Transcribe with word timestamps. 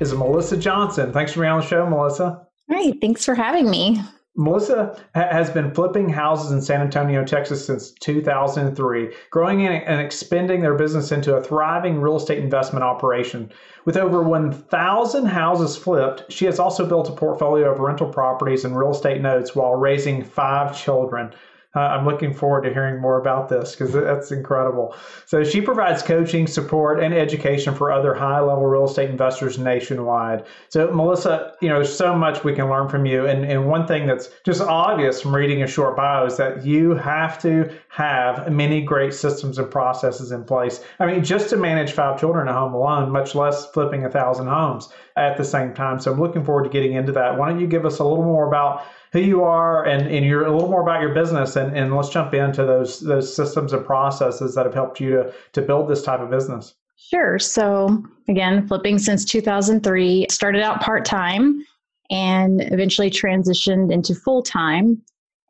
is 0.00 0.12
Melissa 0.14 0.56
Johnson. 0.56 1.12
Thanks 1.12 1.32
for 1.32 1.40
being 1.40 1.52
on 1.52 1.60
the 1.60 1.66
show, 1.66 1.86
Melissa. 1.88 2.46
Hi, 2.70 2.92
thanks 3.00 3.24
for 3.24 3.34
having 3.34 3.70
me. 3.70 4.00
Melissa 4.38 5.00
ha- 5.14 5.28
has 5.30 5.48
been 5.48 5.72
flipping 5.72 6.10
houses 6.10 6.52
in 6.52 6.60
San 6.60 6.82
Antonio, 6.82 7.24
Texas 7.24 7.64
since 7.64 7.92
2003, 7.92 9.10
growing 9.30 9.66
and 9.66 10.00
expanding 10.00 10.60
their 10.60 10.74
business 10.74 11.10
into 11.10 11.34
a 11.34 11.42
thriving 11.42 12.00
real 12.00 12.16
estate 12.16 12.38
investment 12.38 12.84
operation. 12.84 13.50
With 13.86 13.96
over 13.96 14.22
1,000 14.22 15.24
houses 15.24 15.76
flipped, 15.76 16.30
she 16.30 16.44
has 16.44 16.58
also 16.58 16.86
built 16.86 17.08
a 17.08 17.12
portfolio 17.12 17.72
of 17.72 17.80
rental 17.80 18.12
properties 18.12 18.66
and 18.66 18.76
real 18.76 18.90
estate 18.90 19.22
notes 19.22 19.54
while 19.54 19.74
raising 19.74 20.22
five 20.22 20.76
children. 20.76 21.32
Uh, 21.76 21.80
I'm 21.80 22.06
looking 22.06 22.32
forward 22.32 22.62
to 22.62 22.72
hearing 22.72 23.00
more 23.00 23.20
about 23.20 23.50
this 23.50 23.76
because 23.76 23.92
that's 23.92 24.32
incredible. 24.32 24.96
So 25.26 25.44
she 25.44 25.60
provides 25.60 26.02
coaching, 26.02 26.46
support, 26.46 27.02
and 27.02 27.12
education 27.12 27.74
for 27.74 27.92
other 27.92 28.14
high-level 28.14 28.64
real 28.64 28.86
estate 28.86 29.10
investors 29.10 29.58
nationwide. 29.58 30.46
So 30.70 30.90
Melissa, 30.90 31.52
you 31.60 31.68
know, 31.68 31.82
so 31.82 32.16
much 32.16 32.42
we 32.44 32.54
can 32.54 32.70
learn 32.70 32.88
from 32.88 33.04
you. 33.04 33.26
And, 33.26 33.44
and 33.44 33.68
one 33.68 33.86
thing 33.86 34.06
that's 34.06 34.30
just 34.44 34.62
obvious 34.62 35.20
from 35.20 35.34
reading 35.34 35.62
a 35.62 35.66
short 35.66 35.96
bio 35.96 36.24
is 36.24 36.38
that 36.38 36.64
you 36.64 36.94
have 36.94 37.40
to 37.42 37.70
have 37.88 38.50
many 38.50 38.80
great 38.80 39.12
systems 39.12 39.58
and 39.58 39.70
processes 39.70 40.32
in 40.32 40.44
place. 40.44 40.82
I 40.98 41.06
mean, 41.06 41.22
just 41.22 41.50
to 41.50 41.56
manage 41.58 41.92
five 41.92 42.18
children 42.18 42.48
at 42.48 42.54
home 42.54 42.72
alone, 42.72 43.10
much 43.10 43.34
less 43.34 43.70
flipping 43.72 44.06
a 44.06 44.10
thousand 44.10 44.46
homes 44.46 44.88
at 45.16 45.36
the 45.36 45.44
same 45.44 45.74
time. 45.74 46.00
So 46.00 46.12
I'm 46.12 46.20
looking 46.20 46.44
forward 46.44 46.64
to 46.64 46.70
getting 46.70 46.94
into 46.94 47.12
that. 47.12 47.36
Why 47.36 47.50
don't 47.50 47.60
you 47.60 47.66
give 47.66 47.84
us 47.84 47.98
a 47.98 48.04
little 48.04 48.24
more 48.24 48.48
about 48.48 48.84
who 49.16 49.22
you 49.22 49.42
are 49.42 49.84
and, 49.86 50.06
and 50.08 50.26
you're 50.26 50.44
a 50.44 50.52
little 50.52 50.68
more 50.68 50.82
about 50.82 51.00
your 51.00 51.14
business 51.14 51.56
and, 51.56 51.76
and 51.76 51.94
let's 51.94 52.10
jump 52.10 52.34
into 52.34 52.64
those 52.64 53.00
those 53.00 53.34
systems 53.34 53.72
and 53.72 53.84
processes 53.84 54.54
that 54.54 54.66
have 54.66 54.74
helped 54.74 55.00
you 55.00 55.10
to 55.10 55.32
to 55.52 55.62
build 55.62 55.88
this 55.88 56.02
type 56.02 56.20
of 56.20 56.30
business. 56.30 56.74
Sure. 56.96 57.38
So 57.38 58.04
again, 58.28 58.66
flipping 58.68 58.98
since 58.98 59.24
2003, 59.24 60.26
started 60.30 60.62
out 60.62 60.80
part-time 60.80 61.64
and 62.10 62.62
eventually 62.72 63.10
transitioned 63.10 63.92
into 63.92 64.14
full-time 64.14 65.02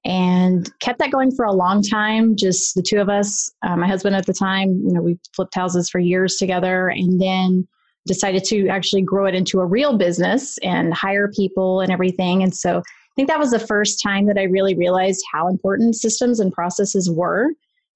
and 0.04 0.70
kept 0.80 0.98
that 1.00 1.10
going 1.10 1.30
for 1.32 1.44
a 1.44 1.52
long 1.52 1.82
time 1.82 2.36
just 2.36 2.74
the 2.76 2.82
two 2.82 2.98
of 2.98 3.08
us 3.08 3.50
uh, 3.66 3.76
my 3.76 3.86
husband 3.86 4.14
at 4.14 4.24
the 4.24 4.32
time 4.32 4.80
you 4.86 4.92
know 4.92 5.02
we 5.02 5.18
flipped 5.34 5.54
houses 5.54 5.90
for 5.90 5.98
years 5.98 6.36
together 6.36 6.88
and 6.88 7.20
then 7.20 7.66
decided 8.06 8.44
to 8.44 8.68
actually 8.68 9.02
grow 9.02 9.26
it 9.26 9.34
into 9.34 9.58
a 9.58 9.66
real 9.66 9.98
business 9.98 10.56
and 10.58 10.94
hire 10.94 11.28
people 11.28 11.80
and 11.80 11.92
everything 11.92 12.42
and 12.42 12.54
so 12.54 12.82
think 13.16 13.28
that 13.28 13.38
was 13.38 13.50
the 13.50 13.58
first 13.58 14.00
time 14.02 14.26
that 14.26 14.38
I 14.38 14.44
really 14.44 14.74
realized 14.74 15.24
how 15.32 15.48
important 15.48 15.96
systems 15.96 16.38
and 16.38 16.52
processes 16.52 17.10
were. 17.10 17.48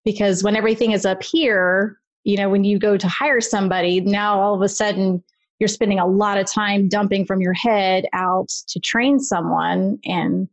Because 0.04 0.42
when 0.42 0.56
everything 0.56 0.92
is 0.92 1.04
up 1.04 1.22
here, 1.22 1.98
you 2.24 2.36
know, 2.36 2.48
when 2.48 2.64
you 2.64 2.78
go 2.78 2.96
to 2.96 3.06
hire 3.06 3.40
somebody, 3.40 4.00
now 4.00 4.40
all 4.40 4.54
of 4.54 4.62
a 4.62 4.68
sudden 4.68 5.22
you're 5.58 5.68
spending 5.68 5.98
a 5.98 6.06
lot 6.06 6.38
of 6.38 6.50
time 6.50 6.88
dumping 6.88 7.26
from 7.26 7.42
your 7.42 7.52
head 7.52 8.06
out 8.14 8.48
to 8.68 8.80
train 8.80 9.20
someone. 9.20 9.98
And, 10.06 10.48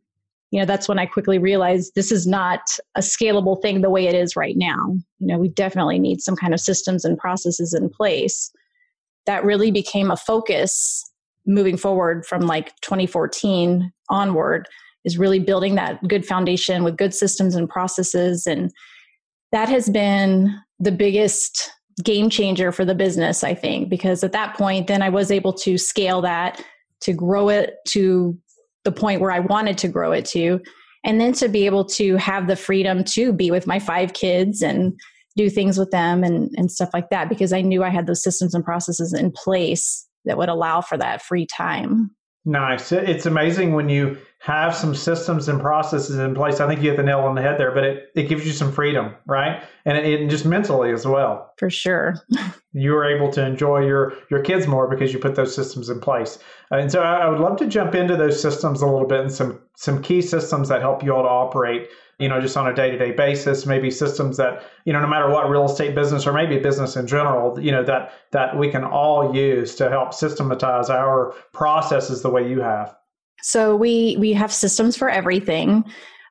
you 0.50 0.60
know, 0.60 0.66
that's 0.66 0.86
when 0.86 0.98
I 0.98 1.06
quickly 1.06 1.38
realized 1.38 1.94
this 1.94 2.12
is 2.12 2.26
not 2.26 2.60
a 2.94 3.00
scalable 3.00 3.60
thing 3.62 3.80
the 3.80 3.90
way 3.90 4.06
it 4.06 4.14
is 4.14 4.36
right 4.36 4.56
now. 4.56 4.94
You 5.18 5.26
know, 5.26 5.38
we 5.38 5.48
definitely 5.48 5.98
need 5.98 6.20
some 6.20 6.36
kind 6.36 6.52
of 6.52 6.60
systems 6.60 7.06
and 7.06 7.16
processes 7.16 7.72
in 7.72 7.88
place. 7.88 8.52
That 9.24 9.44
really 9.44 9.70
became 9.70 10.10
a 10.10 10.16
focus 10.16 11.07
moving 11.48 11.76
forward 11.76 12.24
from 12.24 12.42
like 12.42 12.72
2014 12.82 13.92
onward 14.10 14.68
is 15.04 15.18
really 15.18 15.40
building 15.40 15.74
that 15.74 16.06
good 16.06 16.24
foundation 16.24 16.84
with 16.84 16.96
good 16.96 17.14
systems 17.14 17.56
and 17.56 17.68
processes. 17.68 18.46
And 18.46 18.70
that 19.50 19.68
has 19.68 19.88
been 19.88 20.54
the 20.78 20.92
biggest 20.92 21.70
game 22.04 22.30
changer 22.30 22.70
for 22.70 22.84
the 22.84 22.94
business 22.94 23.42
i 23.42 23.52
think 23.52 23.88
because 23.88 24.22
at 24.22 24.32
that 24.32 24.54
point 24.56 24.86
then 24.86 25.02
i 25.02 25.08
was 25.08 25.30
able 25.30 25.52
to 25.52 25.76
scale 25.76 26.20
that 26.20 26.62
to 27.00 27.12
grow 27.12 27.48
it 27.48 27.74
to 27.86 28.38
the 28.84 28.92
point 28.92 29.20
where 29.20 29.32
i 29.32 29.40
wanted 29.40 29.76
to 29.76 29.88
grow 29.88 30.12
it 30.12 30.24
to 30.24 30.60
and 31.04 31.20
then 31.20 31.32
to 31.32 31.48
be 31.48 31.66
able 31.66 31.84
to 31.84 32.16
have 32.16 32.46
the 32.46 32.56
freedom 32.56 33.02
to 33.02 33.32
be 33.32 33.50
with 33.50 33.66
my 33.66 33.78
five 33.78 34.12
kids 34.12 34.62
and 34.62 34.98
do 35.36 35.48
things 35.48 35.78
with 35.78 35.90
them 35.90 36.24
and, 36.24 36.50
and 36.56 36.70
stuff 36.70 36.90
like 36.92 37.10
that 37.10 37.28
because 37.28 37.52
i 37.52 37.60
knew 37.60 37.82
i 37.82 37.88
had 37.88 38.06
those 38.06 38.22
systems 38.22 38.54
and 38.54 38.64
processes 38.64 39.12
in 39.12 39.32
place 39.32 40.07
that 40.28 40.38
would 40.38 40.48
allow 40.48 40.80
for 40.80 40.96
that 40.96 41.22
free 41.22 41.46
time. 41.46 42.12
Nice. 42.44 42.92
It's 42.92 43.26
amazing 43.26 43.74
when 43.74 43.90
you 43.90 44.16
have 44.38 44.74
some 44.74 44.94
systems 44.94 45.48
and 45.48 45.60
processes 45.60 46.16
in 46.16 46.34
place. 46.34 46.60
I 46.60 46.68
think 46.68 46.80
you 46.80 46.90
hit 46.90 46.96
the 46.96 47.02
nail 47.02 47.20
on 47.20 47.34
the 47.34 47.42
head 47.42 47.58
there, 47.58 47.72
but 47.72 47.84
it, 47.84 48.10
it 48.14 48.28
gives 48.28 48.46
you 48.46 48.52
some 48.52 48.72
freedom, 48.72 49.14
right? 49.26 49.62
And 49.84 49.98
it, 49.98 50.06
it 50.06 50.30
just 50.30 50.46
mentally 50.46 50.92
as 50.92 51.04
well. 51.04 51.52
For 51.58 51.68
sure. 51.68 52.14
you 52.72 52.94
are 52.94 53.04
able 53.04 53.30
to 53.32 53.44
enjoy 53.44 53.84
your, 53.84 54.14
your 54.30 54.40
kids 54.40 54.66
more 54.66 54.88
because 54.88 55.12
you 55.12 55.18
put 55.18 55.34
those 55.34 55.54
systems 55.54 55.90
in 55.90 56.00
place. 56.00 56.38
Uh, 56.70 56.76
and 56.76 56.90
so 56.90 57.02
I, 57.02 57.16
I 57.16 57.28
would 57.28 57.40
love 57.40 57.58
to 57.58 57.66
jump 57.66 57.94
into 57.94 58.16
those 58.16 58.40
systems 58.40 58.80
a 58.80 58.86
little 58.86 59.08
bit 59.08 59.20
and 59.20 59.32
some, 59.32 59.60
some 59.76 60.00
key 60.00 60.22
systems 60.22 60.68
that 60.68 60.80
help 60.80 61.02
you 61.02 61.14
all 61.14 61.24
to 61.24 61.28
operate 61.28 61.88
you 62.18 62.28
know, 62.28 62.40
just 62.40 62.56
on 62.56 62.66
a 62.66 62.74
day 62.74 62.90
to 62.90 62.98
day 62.98 63.12
basis, 63.12 63.64
maybe 63.64 63.90
systems 63.90 64.36
that, 64.36 64.64
you 64.84 64.92
know, 64.92 65.00
no 65.00 65.06
matter 65.06 65.28
what 65.28 65.48
real 65.48 65.64
estate 65.64 65.94
business 65.94 66.26
or 66.26 66.32
maybe 66.32 66.58
business 66.58 66.96
in 66.96 67.06
general, 67.06 67.58
you 67.60 67.70
know, 67.70 67.84
that 67.84 68.12
that 68.32 68.58
we 68.58 68.70
can 68.70 68.84
all 68.84 69.34
use 69.34 69.74
to 69.76 69.88
help 69.88 70.12
systematize 70.12 70.90
our 70.90 71.32
processes 71.52 72.22
the 72.22 72.30
way 72.30 72.48
you 72.48 72.60
have. 72.60 72.94
So 73.42 73.76
we 73.76 74.16
we 74.18 74.32
have 74.32 74.52
systems 74.52 74.96
for 74.96 75.08
everything. 75.08 75.84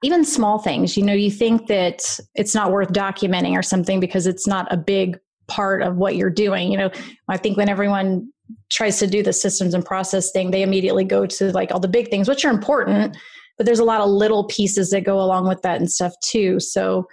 Even 0.03 0.23
small 0.23 0.59
things, 0.59 0.95
you 0.95 1.03
know, 1.03 1.13
you 1.13 1.31
think 1.31 1.67
that 1.67 2.01
it's 2.35 2.53
not 2.53 2.71
worth 2.71 2.89
documenting 2.89 3.57
or 3.57 3.63
something 3.63 3.99
because 3.99 4.27
it's 4.27 4.45
not 4.45 4.71
a 4.71 4.77
big 4.77 5.17
part 5.47 5.81
of 5.81 5.95
what 5.95 6.15
you're 6.15 6.29
doing. 6.29 6.71
You 6.71 6.77
know, 6.77 6.91
I 7.29 7.37
think 7.37 7.57
when 7.57 7.69
everyone 7.69 8.31
tries 8.69 8.99
to 8.99 9.07
do 9.07 9.23
the 9.23 9.33
systems 9.33 9.73
and 9.73 9.83
process 9.83 10.31
thing, 10.31 10.51
they 10.51 10.61
immediately 10.61 11.03
go 11.03 11.25
to 11.25 11.51
like 11.51 11.71
all 11.71 11.79
the 11.79 11.87
big 11.87 12.09
things, 12.09 12.27
which 12.27 12.45
are 12.45 12.51
important, 12.51 13.17
but 13.57 13.65
there's 13.65 13.79
a 13.79 13.83
lot 13.83 14.01
of 14.01 14.09
little 14.09 14.45
pieces 14.45 14.89
that 14.91 15.01
go 15.01 15.19
along 15.19 15.47
with 15.47 15.61
that 15.63 15.79
and 15.79 15.91
stuff 15.91 16.13
too. 16.23 16.59
So 16.59 17.07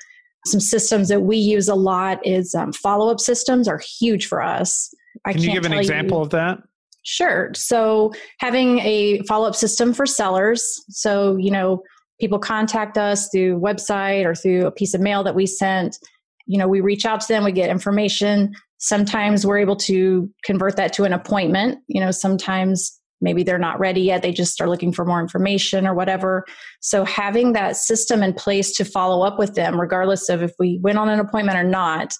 some 0.46 0.60
systems 0.60 1.08
that 1.08 1.22
we 1.22 1.36
use 1.36 1.68
a 1.68 1.74
lot 1.74 2.24
is 2.26 2.54
um, 2.54 2.72
follow-up 2.72 3.18
systems 3.18 3.66
are 3.66 3.80
huge 3.98 4.26
for 4.26 4.42
us. 4.42 4.92
I 5.24 5.32
Can 5.32 5.42
you 5.42 5.52
give 5.52 5.64
an 5.64 5.72
example 5.72 6.18
you, 6.18 6.24
of 6.24 6.30
that? 6.30 6.58
Sure. 7.02 7.50
So 7.54 8.12
having 8.40 8.78
a 8.80 9.22
follow-up 9.22 9.54
system 9.54 9.92
for 9.92 10.06
sellers. 10.06 10.84
So, 10.90 11.36
you 11.36 11.50
know, 11.50 11.82
people 12.20 12.38
contact 12.38 12.98
us 12.98 13.28
through 13.30 13.60
website 13.60 14.24
or 14.24 14.34
through 14.34 14.66
a 14.66 14.70
piece 14.70 14.94
of 14.94 15.00
mail 15.00 15.22
that 15.24 15.34
we 15.34 15.46
sent. 15.46 15.98
You 16.46 16.58
know, 16.58 16.68
we 16.68 16.80
reach 16.80 17.06
out 17.06 17.20
to 17.22 17.28
them, 17.28 17.44
we 17.44 17.52
get 17.52 17.70
information. 17.70 18.54
Sometimes 18.78 19.46
we're 19.46 19.58
able 19.58 19.76
to 19.76 20.30
convert 20.44 20.76
that 20.76 20.92
to 20.94 21.04
an 21.04 21.12
appointment. 21.14 21.78
You 21.88 22.00
know, 22.00 22.10
sometimes 22.10 23.00
maybe 23.24 23.42
they're 23.42 23.58
not 23.58 23.80
ready 23.80 24.02
yet. 24.02 24.22
They 24.22 24.32
just 24.32 24.60
are 24.60 24.68
looking 24.68 24.92
for 24.92 25.04
more 25.04 25.20
information 25.20 25.86
or 25.86 25.94
whatever. 25.94 26.44
So 26.80 27.04
having 27.04 27.52
that 27.54 27.76
system 27.76 28.22
in 28.22 28.34
place 28.34 28.72
to 28.76 28.84
follow 28.84 29.26
up 29.26 29.38
with 29.38 29.54
them 29.54 29.80
regardless 29.80 30.28
of 30.28 30.42
if 30.42 30.52
we 30.58 30.78
went 30.82 30.98
on 30.98 31.08
an 31.08 31.18
appointment 31.18 31.58
or 31.58 31.64
not 31.64 32.14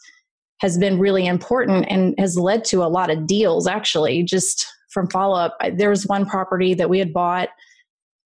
has 0.61 0.79
been 0.79 0.99
really 0.99 1.27
important 1.27 1.87
and 1.89 2.15
has 2.19 2.37
led 2.37 2.65
to 2.65 2.83
a 2.83 2.89
lot 2.89 3.11
of 3.11 3.27
deals 3.27 3.67
actually 3.67 4.23
just 4.23 4.67
from 4.91 5.09
follow 5.11 5.37
up 5.37 5.57
there 5.75 5.91
was 5.91 6.07
one 6.07 6.25
property 6.25 6.75
that 6.75 6.89
we 6.89 6.99
had 6.99 7.13
bought. 7.13 7.51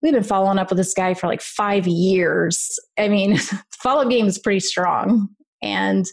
We've 0.02 0.12
been 0.12 0.22
following 0.22 0.58
up 0.58 0.70
with 0.70 0.78
this 0.78 0.94
guy 0.94 1.14
for 1.14 1.26
like 1.26 1.42
five 1.42 1.86
years. 1.86 2.78
I 2.98 3.08
mean 3.08 3.38
follow 3.82 4.02
up 4.02 4.10
game 4.10 4.26
is 4.26 4.38
pretty 4.38 4.60
strong. 4.60 5.28
And 5.62 6.06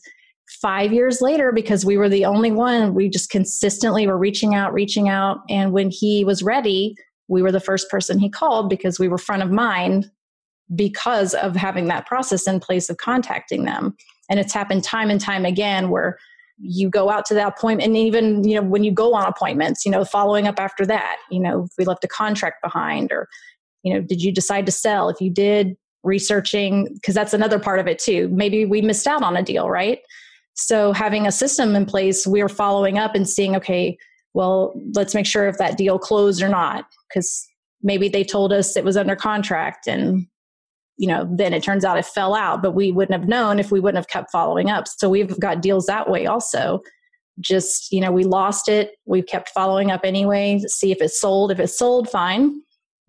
five 0.62 0.94
years 0.94 1.22
later, 1.22 1.52
because 1.52 1.86
we 1.86 1.98
were 1.98 2.10
the 2.10 2.26
only 2.26 2.52
one, 2.52 2.94
we 2.94 3.10
just 3.10 3.30
consistently 3.30 4.08
were 4.08 4.18
reaching 4.18 4.56
out, 4.56 4.74
reaching 4.74 5.10
out. 5.10 5.40
And 5.50 5.72
when 5.72 5.90
he 5.90 6.24
was 6.26 6.44
ready, 6.44 6.96
we 7.28 7.42
were 7.42 7.52
the 7.52 7.60
first 7.60 7.90
person 7.90 8.20
he 8.20 8.30
called 8.30 8.70
because 8.70 9.00
we 9.00 9.08
were 9.08 9.18
front 9.18 9.44
of 9.44 9.52
mind 9.52 10.10
because 10.76 11.34
of 11.36 11.56
having 11.56 11.88
that 11.88 12.06
process 12.08 12.48
in 12.48 12.60
place 12.60 12.90
of 12.90 12.98
contacting 12.98 13.66
them. 13.66 13.96
And 14.30 14.40
it's 14.40 14.54
happened 14.54 14.84
time 14.84 15.10
and 15.10 15.22
time 15.22 15.46
again 15.46 15.90
where 15.90 16.18
you 16.58 16.90
go 16.90 17.10
out 17.10 17.26
to 17.26 17.34
that 17.34 17.50
appointment 17.50 17.88
and 17.88 17.98
even 17.98 18.48
you 18.48 18.56
know 18.56 18.62
when 18.62 18.84
you 18.84 18.92
go 18.92 19.14
on 19.14 19.26
appointments 19.26 19.86
you 19.86 19.92
know 19.92 20.06
following 20.06 20.48
up 20.48 20.58
after 20.58 20.86
that 20.86 21.18
you 21.30 21.40
know 21.40 21.68
we 21.78 21.84
left 21.84 22.04
a 22.06 22.08
contract 22.08 22.62
behind 22.64 23.12
or 23.12 23.28
you 23.84 23.94
know 23.94 24.00
did 24.00 24.22
you 24.22 24.32
decide 24.32 24.66
to 24.66 24.72
sell 24.72 25.10
if 25.10 25.20
you 25.20 25.30
did 25.30 25.76
researching 26.04 26.88
because 26.94 27.14
that's 27.14 27.34
another 27.34 27.60
part 27.60 27.80
of 27.80 27.88
it 27.88 28.00
too 28.00 28.30
maybe 28.30 28.64
we 28.64 28.82
missed 28.82 29.06
out 29.06 29.22
on 29.22 29.36
a 29.36 29.44
deal 29.44 29.70
right 29.70 30.00
so 30.56 30.94
having 30.94 31.28
a 31.28 31.32
system 31.32 31.76
in 31.76 31.86
place, 31.86 32.26
we 32.26 32.42
are 32.42 32.50
following 32.50 32.98
up 32.98 33.14
and 33.14 33.28
seeing, 33.28 33.56
okay, 33.58 33.98
well, 34.34 34.74
let's 34.94 35.14
make 35.14 35.26
sure 35.26 35.48
if 35.48 35.58
that 35.58 35.78
deal 35.78 36.00
closed 36.00 36.42
or 36.42 36.50
not, 36.50 36.86
because 37.10 37.46
maybe 37.84 38.10
they 38.10 38.24
told 38.24 38.52
us 38.52 38.76
it 38.76 38.84
was 38.84 38.98
under 38.98 39.16
contract 39.16 39.88
and 39.88 40.28
you 40.98 41.08
know 41.08 41.28
then 41.30 41.54
it 41.54 41.62
turns 41.62 41.84
out 41.84 41.98
it 41.98 42.06
fell 42.06 42.34
out 42.34 42.64
but 42.64 42.72
we 42.72 42.90
wouldn't 42.90 43.20
have 43.20 43.28
known 43.28 43.60
if 43.60 43.70
we 43.70 43.82
wouldn't 43.82 43.98
have 43.98 44.08
kept 44.08 44.32
following 44.32 44.70
up. 44.70 44.88
So 44.88 45.10
we've 45.10 45.40
got 45.40 45.62
deals 45.62 45.86
that 45.86 46.10
way 46.10 46.26
also. 46.26 46.82
Just 47.40 47.92
you 47.92 48.00
know 48.00 48.12
we 48.12 48.24
lost 48.24 48.70
it. 48.70 48.92
We 49.06 49.22
kept 49.22 49.50
following 49.50 49.92
up 49.92 50.02
anyway 50.04 50.62
see 50.68 50.92
if 50.92 51.02
it 51.02 51.12
sold. 51.12 51.52
If 51.52 51.60
it 51.60 51.68
sold 51.68 52.10
fine. 52.10 52.62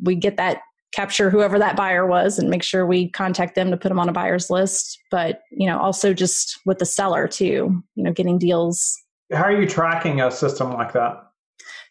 We 0.02 0.14
get 0.14 0.36
that 0.36 0.58
capture 0.92 1.30
whoever 1.30 1.58
that 1.58 1.76
buyer 1.76 2.06
was 2.06 2.38
and 2.38 2.48
make 2.48 2.62
sure 2.62 2.86
we 2.86 3.10
contact 3.10 3.54
them 3.54 3.70
to 3.70 3.76
put 3.76 3.88
them 3.88 3.98
on 3.98 4.08
a 4.08 4.12
buyer's 4.12 4.50
list 4.50 4.98
but 5.10 5.42
you 5.50 5.66
know 5.66 5.78
also 5.78 6.14
just 6.14 6.58
with 6.64 6.78
the 6.78 6.86
seller 6.86 7.28
too 7.28 7.82
you 7.94 8.04
know 8.04 8.12
getting 8.12 8.38
deals. 8.38 8.96
How 9.32 9.44
are 9.44 9.60
you 9.60 9.66
tracking 9.66 10.20
a 10.20 10.30
system 10.30 10.72
like 10.72 10.92
that? 10.92 11.22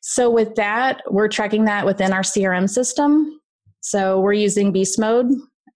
So 0.02 0.30
with 0.30 0.56
that 0.56 1.02
we're 1.10 1.28
tracking 1.28 1.66
that 1.66 1.86
within 1.86 2.14
our 2.14 2.22
crm 2.22 2.70
system. 2.70 3.40
So 3.82 4.20
we're 4.20 4.34
using 4.34 4.72
beast 4.72 4.98
mode 4.98 5.28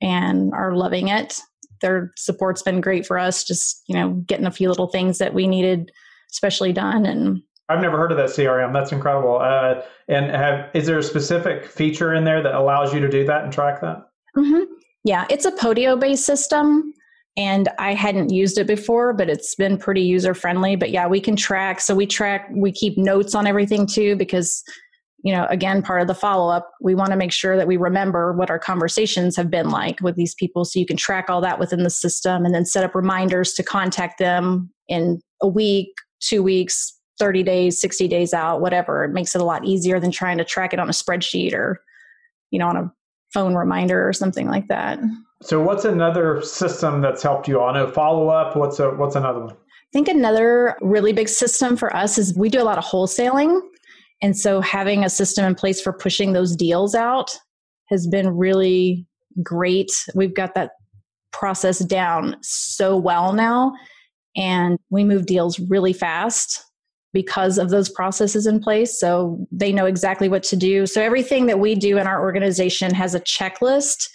and 0.01 0.53
are 0.53 0.75
loving 0.75 1.09
it. 1.09 1.39
Their 1.81 2.11
support's 2.17 2.63
been 2.63 2.81
great 2.81 3.05
for 3.05 3.19
us 3.19 3.43
just 3.43 3.83
you 3.87 3.95
know 3.95 4.11
getting 4.25 4.45
a 4.45 4.51
few 4.51 4.69
little 4.69 4.87
things 4.87 5.17
that 5.19 5.33
we 5.33 5.47
needed 5.47 5.91
especially 6.31 6.71
done 6.71 7.05
and 7.05 7.41
I've 7.69 7.81
never 7.81 7.97
heard 7.97 8.11
of 8.11 8.17
that 8.17 8.29
CRM. 8.29 8.73
That's 8.73 8.91
incredible. 8.91 9.39
Uh, 9.39 9.81
and 10.07 10.31
have 10.31 10.69
is 10.73 10.87
there 10.87 10.97
a 10.97 11.03
specific 11.03 11.65
feature 11.65 12.15
in 12.15 12.23
there 12.23 12.41
that 12.41 12.55
allows 12.55 12.93
you 12.93 12.99
to 12.99 13.09
do 13.09 13.25
that 13.25 13.43
and 13.43 13.53
track 13.53 13.79
that? 13.81 14.09
Mm-hmm. 14.35 14.63
Yeah, 15.03 15.25
it's 15.29 15.45
a 15.45 15.51
Podio 15.51 15.99
based 15.99 16.25
system, 16.25 16.93
and 17.37 17.69
I 17.77 17.93
hadn't 17.93 18.31
used 18.31 18.57
it 18.57 18.67
before, 18.67 19.13
but 19.13 19.29
it's 19.29 19.55
been 19.55 19.77
pretty 19.77 20.01
user 20.01 20.33
friendly. 20.33 20.75
But 20.75 20.89
yeah, 20.89 21.07
we 21.07 21.21
can 21.21 21.35
track. 21.35 21.79
So 21.79 21.95
we 21.95 22.05
track. 22.05 22.49
We 22.53 22.71
keep 22.71 22.97
notes 22.97 23.35
on 23.35 23.47
everything 23.47 23.85
too, 23.85 24.15
because 24.15 24.63
you 25.21 25.33
know, 25.33 25.45
again, 25.49 25.81
part 25.81 26.01
of 26.01 26.07
the 26.07 26.15
follow 26.15 26.49
up, 26.49 26.71
we 26.81 26.95
want 26.95 27.11
to 27.11 27.17
make 27.17 27.33
sure 27.33 27.57
that 27.57 27.67
we 27.67 27.75
remember 27.75 28.31
what 28.33 28.49
our 28.49 28.57
conversations 28.57 29.35
have 29.35 29.51
been 29.51 29.69
like 29.69 29.99
with 30.01 30.15
these 30.15 30.33
people, 30.35 30.65
so 30.65 30.79
you 30.79 30.85
can 30.85 30.97
track 30.97 31.29
all 31.29 31.41
that 31.41 31.59
within 31.59 31.83
the 31.83 31.89
system, 31.89 32.45
and 32.45 32.55
then 32.55 32.65
set 32.65 32.83
up 32.83 32.95
reminders 32.95 33.53
to 33.53 33.63
contact 33.63 34.17
them 34.17 34.71
in 34.87 35.21
a 35.41 35.47
week 35.47 35.89
two 36.21 36.43
weeks, 36.43 36.98
30 37.19 37.43
days, 37.43 37.79
60 37.79 38.07
days 38.07 38.33
out, 38.33 38.61
whatever. 38.61 39.03
It 39.03 39.11
makes 39.11 39.35
it 39.35 39.41
a 39.41 39.45
lot 39.45 39.65
easier 39.65 39.99
than 39.99 40.11
trying 40.11 40.37
to 40.37 40.45
track 40.45 40.73
it 40.73 40.79
on 40.79 40.89
a 40.89 40.93
spreadsheet 40.93 41.53
or, 41.53 41.81
you 42.51 42.59
know, 42.59 42.67
on 42.67 42.77
a 42.77 42.91
phone 43.33 43.55
reminder 43.55 44.07
or 44.07 44.13
something 44.13 44.47
like 44.47 44.67
that. 44.69 44.99
So 45.41 45.61
what's 45.61 45.85
another 45.85 46.41
system 46.41 47.01
that's 47.01 47.23
helped 47.23 47.47
you? 47.47 47.61
I 47.61 47.73
know 47.73 47.87
follow 47.87 48.29
up. 48.29 48.55
What's 48.55 48.79
a 48.79 48.89
what's 48.89 49.15
another 49.15 49.41
one? 49.41 49.51
I 49.53 49.91
think 49.93 50.07
another 50.07 50.75
really 50.81 51.13
big 51.13 51.29
system 51.29 51.77
for 51.77 51.95
us 51.95 52.17
is 52.17 52.35
we 52.35 52.49
do 52.49 52.61
a 52.61 52.63
lot 52.63 52.77
of 52.77 52.83
wholesaling. 52.83 53.61
And 54.21 54.37
so 54.37 54.59
having 54.59 55.03
a 55.03 55.09
system 55.09 55.45
in 55.45 55.55
place 55.55 55.81
for 55.81 55.93
pushing 55.93 56.33
those 56.33 56.55
deals 56.55 56.93
out 56.93 57.35
has 57.87 58.05
been 58.05 58.29
really 58.35 59.07
great. 59.41 59.91
We've 60.13 60.35
got 60.35 60.55
that 60.55 60.71
process 61.31 61.79
down 61.79 62.35
so 62.41 62.97
well 62.97 63.33
now 63.33 63.73
and 64.35 64.77
we 64.89 65.03
move 65.03 65.25
deals 65.25 65.59
really 65.59 65.93
fast 65.93 66.63
because 67.13 67.57
of 67.57 67.69
those 67.69 67.89
processes 67.89 68.45
in 68.45 68.59
place. 68.59 68.99
So 68.99 69.45
they 69.51 69.71
know 69.71 69.85
exactly 69.85 70.29
what 70.29 70.43
to 70.43 70.55
do. 70.55 70.85
So 70.85 71.01
everything 71.01 71.47
that 71.47 71.59
we 71.59 71.75
do 71.75 71.97
in 71.97 72.07
our 72.07 72.21
organization 72.21 72.93
has 72.93 73.15
a 73.15 73.19
checklist. 73.21 74.09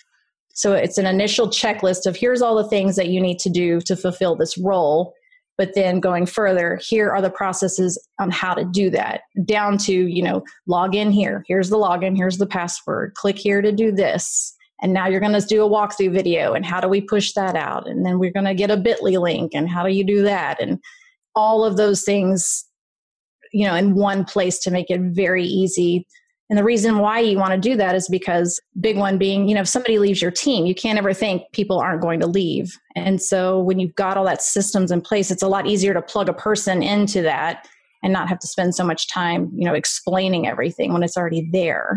So 0.55 0.73
it's 0.73 0.99
an 0.99 1.07
initial 1.07 1.49
checklist 1.49 2.07
of 2.07 2.17
here's 2.17 2.43
all 2.43 2.55
the 2.55 2.69
things 2.69 2.97
that 2.97 3.09
you 3.09 3.21
need 3.21 3.39
to 3.41 3.51
do 3.51 3.81
to 3.83 3.97
fulfill 3.97 4.37
this 4.37 4.57
role. 4.57 5.13
But 5.57 5.75
then 5.75 6.01
going 6.01 6.27
further, 6.27 6.81
here 6.83 7.11
are 7.11 7.23
the 7.23 7.31
processes 7.31 7.99
on 8.19 8.31
how 8.31 8.55
to 8.55 8.65
do 8.65 8.91
that 8.91 9.23
down 9.45 9.79
to, 9.79 9.93
you 9.93 10.23
know, 10.23 10.45
log 10.67 10.95
in 10.95 11.11
here. 11.11 11.45
Here's 11.47 11.71
the 11.71 11.77
login. 11.77 12.17
Here's 12.17 12.39
the 12.39 12.47
password. 12.47 13.15
Click 13.15 13.39
here 13.39 13.63
to 13.63 13.71
do 13.71 13.93
this 13.93 14.55
and 14.83 14.93
now 14.93 15.07
you're 15.07 15.21
going 15.21 15.41
to 15.41 15.47
do 15.47 15.65
a 15.65 15.69
walkthrough 15.69 16.13
video 16.13 16.53
and 16.53 16.65
how 16.65 16.81
do 16.81 16.89
we 16.89 17.01
push 17.01 17.33
that 17.33 17.57
out 17.57 17.89
and 17.89 18.05
then 18.05 18.19
we're 18.19 18.33
going 18.33 18.45
to 18.45 18.55
get 18.55 18.71
a 18.71 18.77
bitly 18.77 19.21
link 19.21 19.53
and 19.55 19.69
how 19.69 19.83
do 19.83 19.93
you 19.93 20.05
do 20.05 20.23
that 20.23 20.61
and 20.61 20.79
all 21.35 21.65
of 21.65 21.77
those 21.77 22.03
things 22.03 22.65
you 23.55 23.65
know 23.65 23.75
in 23.75 23.95
one 23.95 24.25
place 24.25 24.59
to 24.59 24.71
make 24.71 24.91
it 24.91 25.01
very 25.01 25.45
easy. 25.45 26.07
And 26.51 26.59
the 26.59 26.65
reason 26.65 26.99
why 26.99 27.21
you 27.21 27.39
want 27.39 27.53
to 27.53 27.59
do 27.59 27.75
that 27.77 27.95
is 27.95 28.07
because 28.09 28.61
big 28.79 28.99
one 28.99 29.17
being 29.17 29.49
you 29.49 29.55
know 29.55 29.63
if 29.63 29.69
somebody 29.69 29.99
leaves 29.99 30.21
your 30.21 30.31
team 30.31 30.67
you 30.67 30.75
can't 30.75 30.99
ever 30.99 31.15
think 31.15 31.45
people 31.53 31.79
aren't 31.79 32.03
going 32.03 32.21
to 32.21 32.27
leave. 32.27 32.77
And 32.97 33.23
so 33.23 33.61
when 33.61 33.79
you've 33.79 33.95
got 33.95 34.17
all 34.17 34.25
that 34.25 34.43
systems 34.43 34.91
in 34.91 35.01
place 35.01 35.31
it's 35.31 35.43
a 35.43 35.49
lot 35.49 35.67
easier 35.67 35.95
to 35.95 36.03
plug 36.03 36.29
a 36.29 36.35
person 36.35 36.83
into 36.83 37.23
that 37.23 37.67
and 38.03 38.13
not 38.13 38.29
have 38.29 38.39
to 38.41 38.47
spend 38.47 38.75
so 38.75 38.85
much 38.85 39.09
time 39.09 39.51
you 39.55 39.65
know 39.65 39.75
explaining 39.75 40.47
everything 40.47 40.93
when 40.93 41.03
it's 41.03 41.17
already 41.17 41.49
there. 41.53 41.97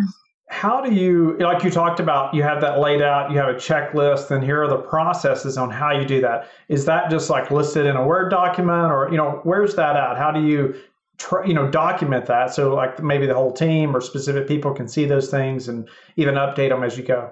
How 0.49 0.79
do 0.79 0.93
you 0.93 1.35
like 1.39 1.63
you 1.63 1.69
talked 1.69 1.99
about 1.99 2.33
you 2.33 2.41
have 2.41 2.61
that 2.61 2.79
laid 2.79 3.01
out 3.01 3.31
you 3.31 3.37
have 3.37 3.49
a 3.49 3.55
checklist 3.55 4.31
and 4.31 4.41
here 4.41 4.63
are 4.63 4.69
the 4.69 4.77
processes 4.77 5.57
on 5.57 5.69
how 5.69 5.91
you 5.91 6.05
do 6.05 6.21
that. 6.21 6.49
Is 6.69 6.85
that 6.85 7.09
just 7.09 7.29
like 7.29 7.51
listed 7.51 7.85
in 7.85 7.97
a 7.97 8.05
word 8.05 8.29
document 8.29 8.91
or 8.93 9.09
you 9.11 9.17
know 9.17 9.41
where's 9.43 9.75
that 9.75 9.97
at? 9.97 10.17
How 10.17 10.31
do 10.31 10.41
you 10.41 10.73
try, 11.17 11.45
you 11.45 11.53
know 11.53 11.69
document 11.69 12.25
that. 12.27 12.53
So 12.53 12.73
like 12.73 13.01
maybe 13.01 13.25
the 13.25 13.33
whole 13.33 13.51
team 13.51 13.95
or 13.95 14.01
specific 14.01 14.47
people 14.47 14.73
can 14.73 14.87
see 14.87 15.05
those 15.05 15.29
things 15.29 15.67
and 15.67 15.87
even 16.15 16.35
update 16.35 16.69
them 16.69 16.83
as 16.83 16.97
you 16.97 17.03
go. 17.03 17.31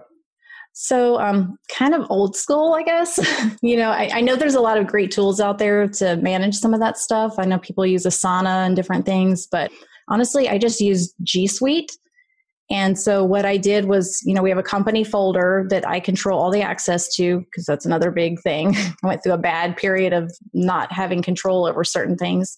So 0.74 1.20
um, 1.22 1.58
kind 1.70 1.94
of 1.94 2.06
old 2.10 2.36
school 2.36 2.74
i 2.74 2.84
guess. 2.84 3.20
You 3.62 3.78
know 3.78 3.92
I, 3.92 4.10
I 4.16 4.22
know 4.22 4.36
there's 4.36 4.56
a 4.56 4.62
lot 4.62 4.78
of 4.78 4.88
great 4.88 5.12
tools 5.12 5.40
out 5.40 5.58
there 5.58 5.88
to 5.88 6.18
manage 6.18 6.56
some 6.56 6.74
of 6.74 6.80
that 6.82 6.98
stuff. 6.98 7.36
I 7.38 7.46
know 7.46 7.60
people 7.60 7.86
use 7.86 8.06
asana 8.06 8.66
and 8.66 8.76
different 8.76 9.06
things 9.06 9.48
but 9.48 9.72
honestly 10.08 10.50
i 10.50 10.58
just 10.58 10.82
use 10.82 11.14
g 11.24 11.48
suite. 11.48 11.92
And 12.72 12.98
so 12.98 13.24
what 13.24 13.46
I 13.46 13.58
did 13.58 13.86
was, 13.86 14.22
you 14.26 14.34
know, 14.34 14.42
we 14.42 14.50
have 14.50 14.58
a 14.58 14.64
company 14.64 15.04
folder 15.04 15.68
that 15.70 15.88
I 15.88 16.00
control 16.00 16.42
all 16.42 16.50
the 16.50 16.64
access 16.64 17.14
to 17.16 17.42
because 17.42 17.66
that's 17.66 17.86
another 17.86 18.10
big 18.10 18.42
thing. 18.42 18.76
I 18.76 18.94
went 19.04 19.22
through 19.24 19.34
a 19.34 19.38
bad 19.38 19.78
period 19.78 20.14
of 20.14 20.32
not 20.54 20.92
having 20.92 21.22
control 21.22 21.68
over 21.68 21.84
certain 21.84 22.18
things, 22.18 22.58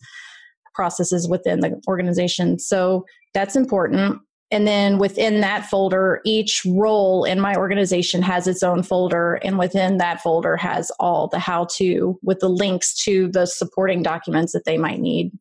processes 0.78 1.28
within 1.28 1.60
the 1.60 1.82
organization. 1.90 2.60
So 2.60 3.04
that's 3.34 3.58
important. 3.58 4.22
And 4.50 4.66
then 4.66 4.98
within 4.98 5.42
that 5.42 5.66
folder, 5.66 6.22
each 6.24 6.62
role 6.66 7.26
in 7.26 7.42
my 7.42 7.56
organization 7.56 8.22
has 8.22 8.48
its 8.48 8.64
own 8.64 8.84
folder. 8.84 9.34
And 9.44 9.60
within 9.60 9.98
that 9.98 10.22
folder 10.22 10.56
has 10.56 10.90
all 11.02 11.28
the 11.28 11.40
how 11.40 11.66
to 11.78 12.18
with 12.24 12.40
the 12.40 12.48
links 12.48 12.94
to 13.04 13.28
the 13.28 13.46
supporting 13.46 14.04
documents 14.04 14.54
that 14.54 14.64
they 14.64 14.78
might 14.78 15.02
need 15.02 15.32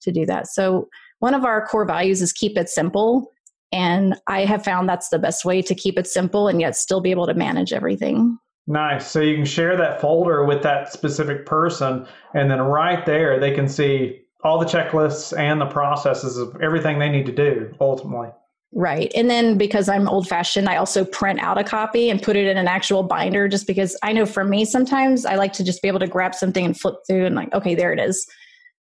to 0.00 0.12
do 0.12 0.24
that. 0.24 0.46
So 0.46 0.88
one 1.18 1.34
of 1.34 1.44
our 1.44 1.66
core 1.66 1.84
values 1.84 2.22
is 2.22 2.32
keep 2.32 2.56
it 2.56 2.70
simple. 2.70 3.30
And 3.72 4.14
I 4.26 4.46
have 4.46 4.64
found 4.64 4.88
that's 4.88 5.10
the 5.10 5.18
best 5.18 5.44
way 5.44 5.60
to 5.60 5.74
keep 5.74 5.98
it 5.98 6.06
simple 6.06 6.48
and 6.48 6.60
yet 6.60 6.76
still 6.76 7.02
be 7.02 7.10
able 7.10 7.26
to 7.26 7.34
manage 7.34 7.74
everything. 7.74 8.38
Nice. 8.66 9.06
So 9.06 9.20
you 9.20 9.36
can 9.36 9.44
share 9.44 9.76
that 9.76 10.00
folder 10.00 10.44
with 10.44 10.62
that 10.62 10.92
specific 10.92 11.46
person, 11.46 12.04
and 12.34 12.50
then 12.50 12.60
right 12.60 13.06
there, 13.06 13.38
they 13.38 13.52
can 13.54 13.68
see 13.68 14.22
all 14.42 14.58
the 14.58 14.66
checklists 14.66 15.36
and 15.36 15.60
the 15.60 15.66
processes 15.66 16.36
of 16.36 16.56
everything 16.62 16.98
they 16.98 17.08
need 17.08 17.26
to 17.26 17.32
do 17.32 17.74
ultimately. 17.80 18.28
Right. 18.72 19.10
And 19.14 19.30
then 19.30 19.56
because 19.56 19.88
I'm 19.88 20.08
old 20.08 20.28
fashioned, 20.28 20.68
I 20.68 20.76
also 20.76 21.04
print 21.04 21.40
out 21.40 21.58
a 21.58 21.64
copy 21.64 22.10
and 22.10 22.22
put 22.22 22.36
it 22.36 22.46
in 22.46 22.56
an 22.56 22.68
actual 22.68 23.02
binder 23.02 23.48
just 23.48 23.66
because 23.66 23.96
I 24.02 24.12
know 24.12 24.26
for 24.26 24.44
me, 24.44 24.64
sometimes 24.64 25.24
I 25.24 25.36
like 25.36 25.52
to 25.54 25.64
just 25.64 25.80
be 25.82 25.88
able 25.88 26.00
to 26.00 26.06
grab 26.06 26.34
something 26.34 26.64
and 26.64 26.78
flip 26.78 26.96
through 27.08 27.26
and, 27.26 27.34
like, 27.34 27.52
okay, 27.54 27.74
there 27.74 27.92
it 27.92 28.00
is 28.00 28.26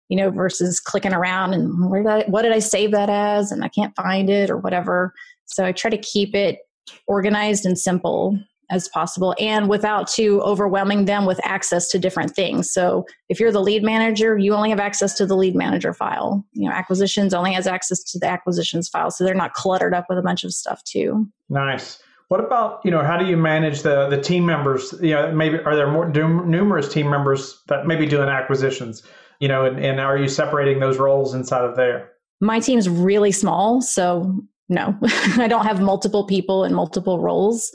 you 0.10 0.18
know, 0.18 0.32
versus 0.32 0.80
clicking 0.80 1.14
around 1.14 1.54
and 1.54 1.90
where 1.90 2.04
did 2.04 2.12
I, 2.12 2.24
what 2.24 2.42
did 2.42 2.52
I 2.52 2.60
save 2.60 2.92
that 2.92 3.10
as? 3.10 3.52
And 3.52 3.64
I 3.64 3.70
can't 3.70 3.96
find 3.96 4.30
it 4.30 4.50
or 4.50 4.58
whatever. 4.58 5.14
So 5.46 5.64
I 5.64 5.72
try 5.72 5.92
to 5.92 5.98
keep 5.98 6.36
it 6.36 6.60
organized 7.08 7.66
and 7.66 7.78
simple 7.78 8.38
as 8.70 8.88
possible 8.90 9.36
and 9.40 9.70
without 9.70 10.08
too 10.08 10.42
overwhelming 10.42 11.06
them 11.06 11.26
with 11.26 11.40
access 11.44 11.90
to 11.90 12.00
different 12.00 12.36
things. 12.36 12.72
So 12.72 13.06
if 13.30 13.40
you're 13.40 13.52
the 13.52 13.62
lead 13.62 13.84
manager, 13.84 14.38
you 14.38 14.54
only 14.54 14.70
have 14.70 14.80
access 14.80 15.16
to 15.16 15.26
the 15.26 15.36
lead 15.36 15.56
manager 15.56 15.94
file. 15.94 16.46
You 16.54 16.70
know, 16.70 16.76
acquisitions 16.76 17.34
only 17.34 17.54
has 17.54 17.68
access 17.68 18.04
to 18.04 18.20
the 18.20 18.28
acquisitions 18.28 18.88
file. 18.90 19.12
So 19.12 19.24
they're 19.24 19.34
not 19.34 19.54
cluttered 19.54 19.94
up 19.94 20.06
with 20.10 20.18
a 20.18 20.24
bunch 20.24 20.44
of 20.44 20.54
stuff 20.54 20.84
too. 20.84 21.28
Nice. 21.50 22.02
What 22.28 22.40
about 22.40 22.82
you 22.86 22.92
know 22.92 23.02
how 23.02 23.18
do 23.18 23.26
you 23.26 23.38
manage 23.38 23.82
the 23.82 24.08
the 24.08 24.22
team 24.22 24.46
members? 24.46 24.94
You 25.02 25.16
know, 25.16 25.32
maybe 25.32 25.58
are 25.62 25.76
there 25.76 25.90
more 25.90 26.08
numerous 26.08 26.88
team 26.94 27.10
members 27.10 27.64
that 27.68 27.88
maybe 27.88 28.06
doing 28.06 28.30
acquisitions? 28.30 29.02
you 29.40 29.48
know, 29.48 29.66
and, 29.66 29.84
and 29.84 30.00
are 30.00 30.18
you 30.18 30.28
separating 30.28 30.80
those 30.80 30.98
roles 30.98 31.34
inside 31.34 31.64
of 31.64 31.76
there? 31.76 32.12
My 32.42 32.60
team's 32.60 32.88
really 32.88 33.32
small, 33.32 33.82
so 33.82 34.42
no, 34.68 34.98
I 35.38 35.48
don't 35.48 35.66
have 35.66 35.82
multiple 35.82 36.26
people 36.26 36.64
in 36.64 36.74
multiple 36.74 37.20
roles. 37.20 37.72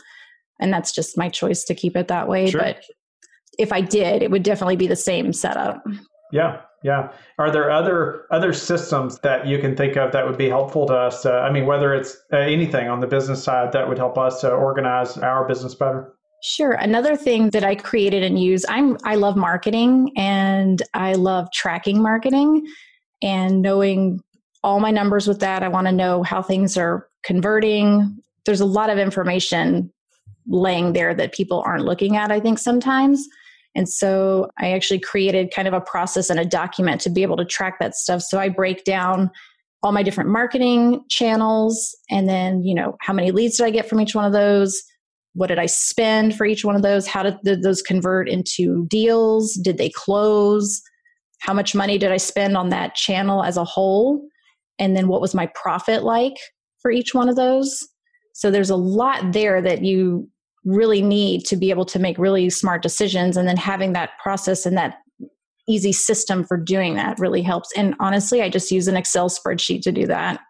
And 0.61 0.73
that's 0.73 0.92
just 0.92 1.18
my 1.18 1.28
choice 1.28 1.64
to 1.64 1.75
keep 1.75 1.96
it 1.96 2.08
that 2.08 2.28
way. 2.28 2.50
Sure. 2.50 2.61
But 2.61 2.84
if 3.58 3.73
I 3.73 3.80
did, 3.80 4.23
it 4.23 4.30
would 4.30 4.42
definitely 4.42 4.76
be 4.76 4.87
the 4.87 4.96
same 4.96 5.32
setup. 5.32 5.82
Yeah, 6.32 6.61
yeah. 6.82 7.12
Are 7.38 7.50
there 7.50 7.70
other 7.70 8.26
other 8.30 8.52
systems 8.52 9.18
that 9.20 9.46
you 9.46 9.58
can 9.58 9.76
think 9.76 9.96
of 9.96 10.12
that 10.12 10.26
would 10.26 10.38
be 10.38 10.49
helpful 10.49 10.87
to 10.87 10.94
us? 10.94 11.25
I 11.25 11.50
mean, 11.50 11.66
whether 11.66 11.94
it's 11.94 12.16
uh, 12.32 12.38
anything 12.38 12.88
on 12.88 13.00
the 13.00 13.06
business 13.06 13.42
side 13.42 13.73
that 13.73 13.88
would 13.88 13.99
help 13.99 14.18
us 14.18 14.40
to 14.40 14.50
organize 14.50 15.16
our 15.18 15.46
business 15.46 15.75
better. 15.75 16.12
Sure. 16.42 16.73
Another 16.73 17.16
thing 17.16 17.50
that 17.50 17.64
I 17.64 17.75
created 17.75 18.23
and 18.23 18.38
use, 18.38 18.66
I'm 18.68 18.99
I 19.04 19.14
love 19.14 19.37
marketing 19.37 20.12
and 20.16 20.82
I 20.92 21.14
love 21.14 21.49
tracking 21.52 22.02
marketing 22.02 22.66
and 23.23 23.62
knowing 23.62 24.20
all 24.62 24.80
my 24.80 24.90
numbers 24.90 25.26
with 25.26 25.40
that. 25.40 25.62
I 25.62 25.68
want 25.68 25.87
to 25.87 25.92
know 25.92 26.23
how 26.23 26.42
things 26.42 26.76
are 26.76 27.08
converting. 27.23 28.18
There's 28.44 28.61
a 28.61 28.66
lot 28.66 28.90
of 28.90 28.99
information 28.99 29.90
laying 30.46 30.92
there 30.92 31.14
that 31.14 31.32
people 31.32 31.62
aren't 31.66 31.84
looking 31.84 32.16
at, 32.16 32.30
I 32.30 32.40
think, 32.40 32.58
sometimes. 32.58 33.26
And 33.74 33.88
so 33.88 34.50
I 34.58 34.72
actually 34.72 35.00
created 35.00 35.52
kind 35.52 35.66
of 35.66 35.74
a 35.74 35.80
process 35.80 36.30
and 36.30 36.38
a 36.38 36.44
document 36.44 37.00
to 37.02 37.10
be 37.10 37.22
able 37.22 37.36
to 37.38 37.44
track 37.44 37.78
that 37.80 37.94
stuff. 37.94 38.22
So 38.22 38.38
I 38.38 38.48
break 38.48 38.84
down 38.84 39.30
all 39.82 39.92
my 39.92 40.02
different 40.02 40.30
marketing 40.30 41.04
channels 41.10 41.96
and 42.10 42.28
then, 42.28 42.62
you 42.62 42.74
know, 42.74 42.96
how 43.00 43.12
many 43.12 43.32
leads 43.32 43.56
did 43.56 43.66
I 43.66 43.70
get 43.70 43.88
from 43.88 44.00
each 44.00 44.14
one 44.14 44.24
of 44.24 44.32
those? 44.32 44.82
What 45.34 45.48
did 45.48 45.58
I 45.58 45.66
spend 45.66 46.36
for 46.36 46.46
each 46.46 46.64
one 46.64 46.76
of 46.76 46.82
those? 46.82 47.06
How 47.06 47.22
did, 47.22 47.36
did 47.44 47.62
those 47.62 47.82
convert 47.82 48.28
into 48.28 48.86
deals? 48.86 49.54
Did 49.54 49.76
they 49.76 49.90
close? 49.90 50.80
How 51.40 51.52
much 51.52 51.74
money 51.74 51.98
did 51.98 52.12
I 52.12 52.16
spend 52.16 52.56
on 52.56 52.70
that 52.70 52.94
channel 52.94 53.42
as 53.42 53.56
a 53.56 53.64
whole? 53.64 54.26
And 54.78 54.96
then 54.96 55.08
what 55.08 55.20
was 55.20 55.34
my 55.34 55.50
profit 55.54 56.04
like 56.04 56.36
for 56.80 56.90
each 56.90 57.12
one 57.12 57.28
of 57.28 57.36
those? 57.36 57.86
So 58.32 58.50
there's 58.50 58.70
a 58.70 58.76
lot 58.76 59.32
there 59.32 59.60
that 59.60 59.82
you 59.82 60.30
really 60.64 61.02
need 61.02 61.44
to 61.47 61.56
be 61.56 61.71
able 61.71 61.85
to 61.85 61.99
make 61.99 62.18
really 62.18 62.50
smart 62.50 62.83
decisions. 62.83 63.37
And 63.37 63.47
then 63.47 63.56
having 63.56 63.92
that 63.92 64.11
process 64.23 64.66
and 64.66 64.76
that 64.76 64.99
easy 65.68 65.92
system 65.92 66.44
for 66.44 66.56
doing 66.56 66.94
that 66.94 67.18
really 67.18 67.42
helps. 67.42 67.71
And 67.76 67.94
honestly 68.00 68.42
i 68.42 68.49
just 68.49 68.71
use 68.71 68.88
an 68.88 68.97
excel 68.97 69.28
spreadsheet 69.28 69.83
to 69.83 69.92
do 69.92 70.06
that 70.06 70.40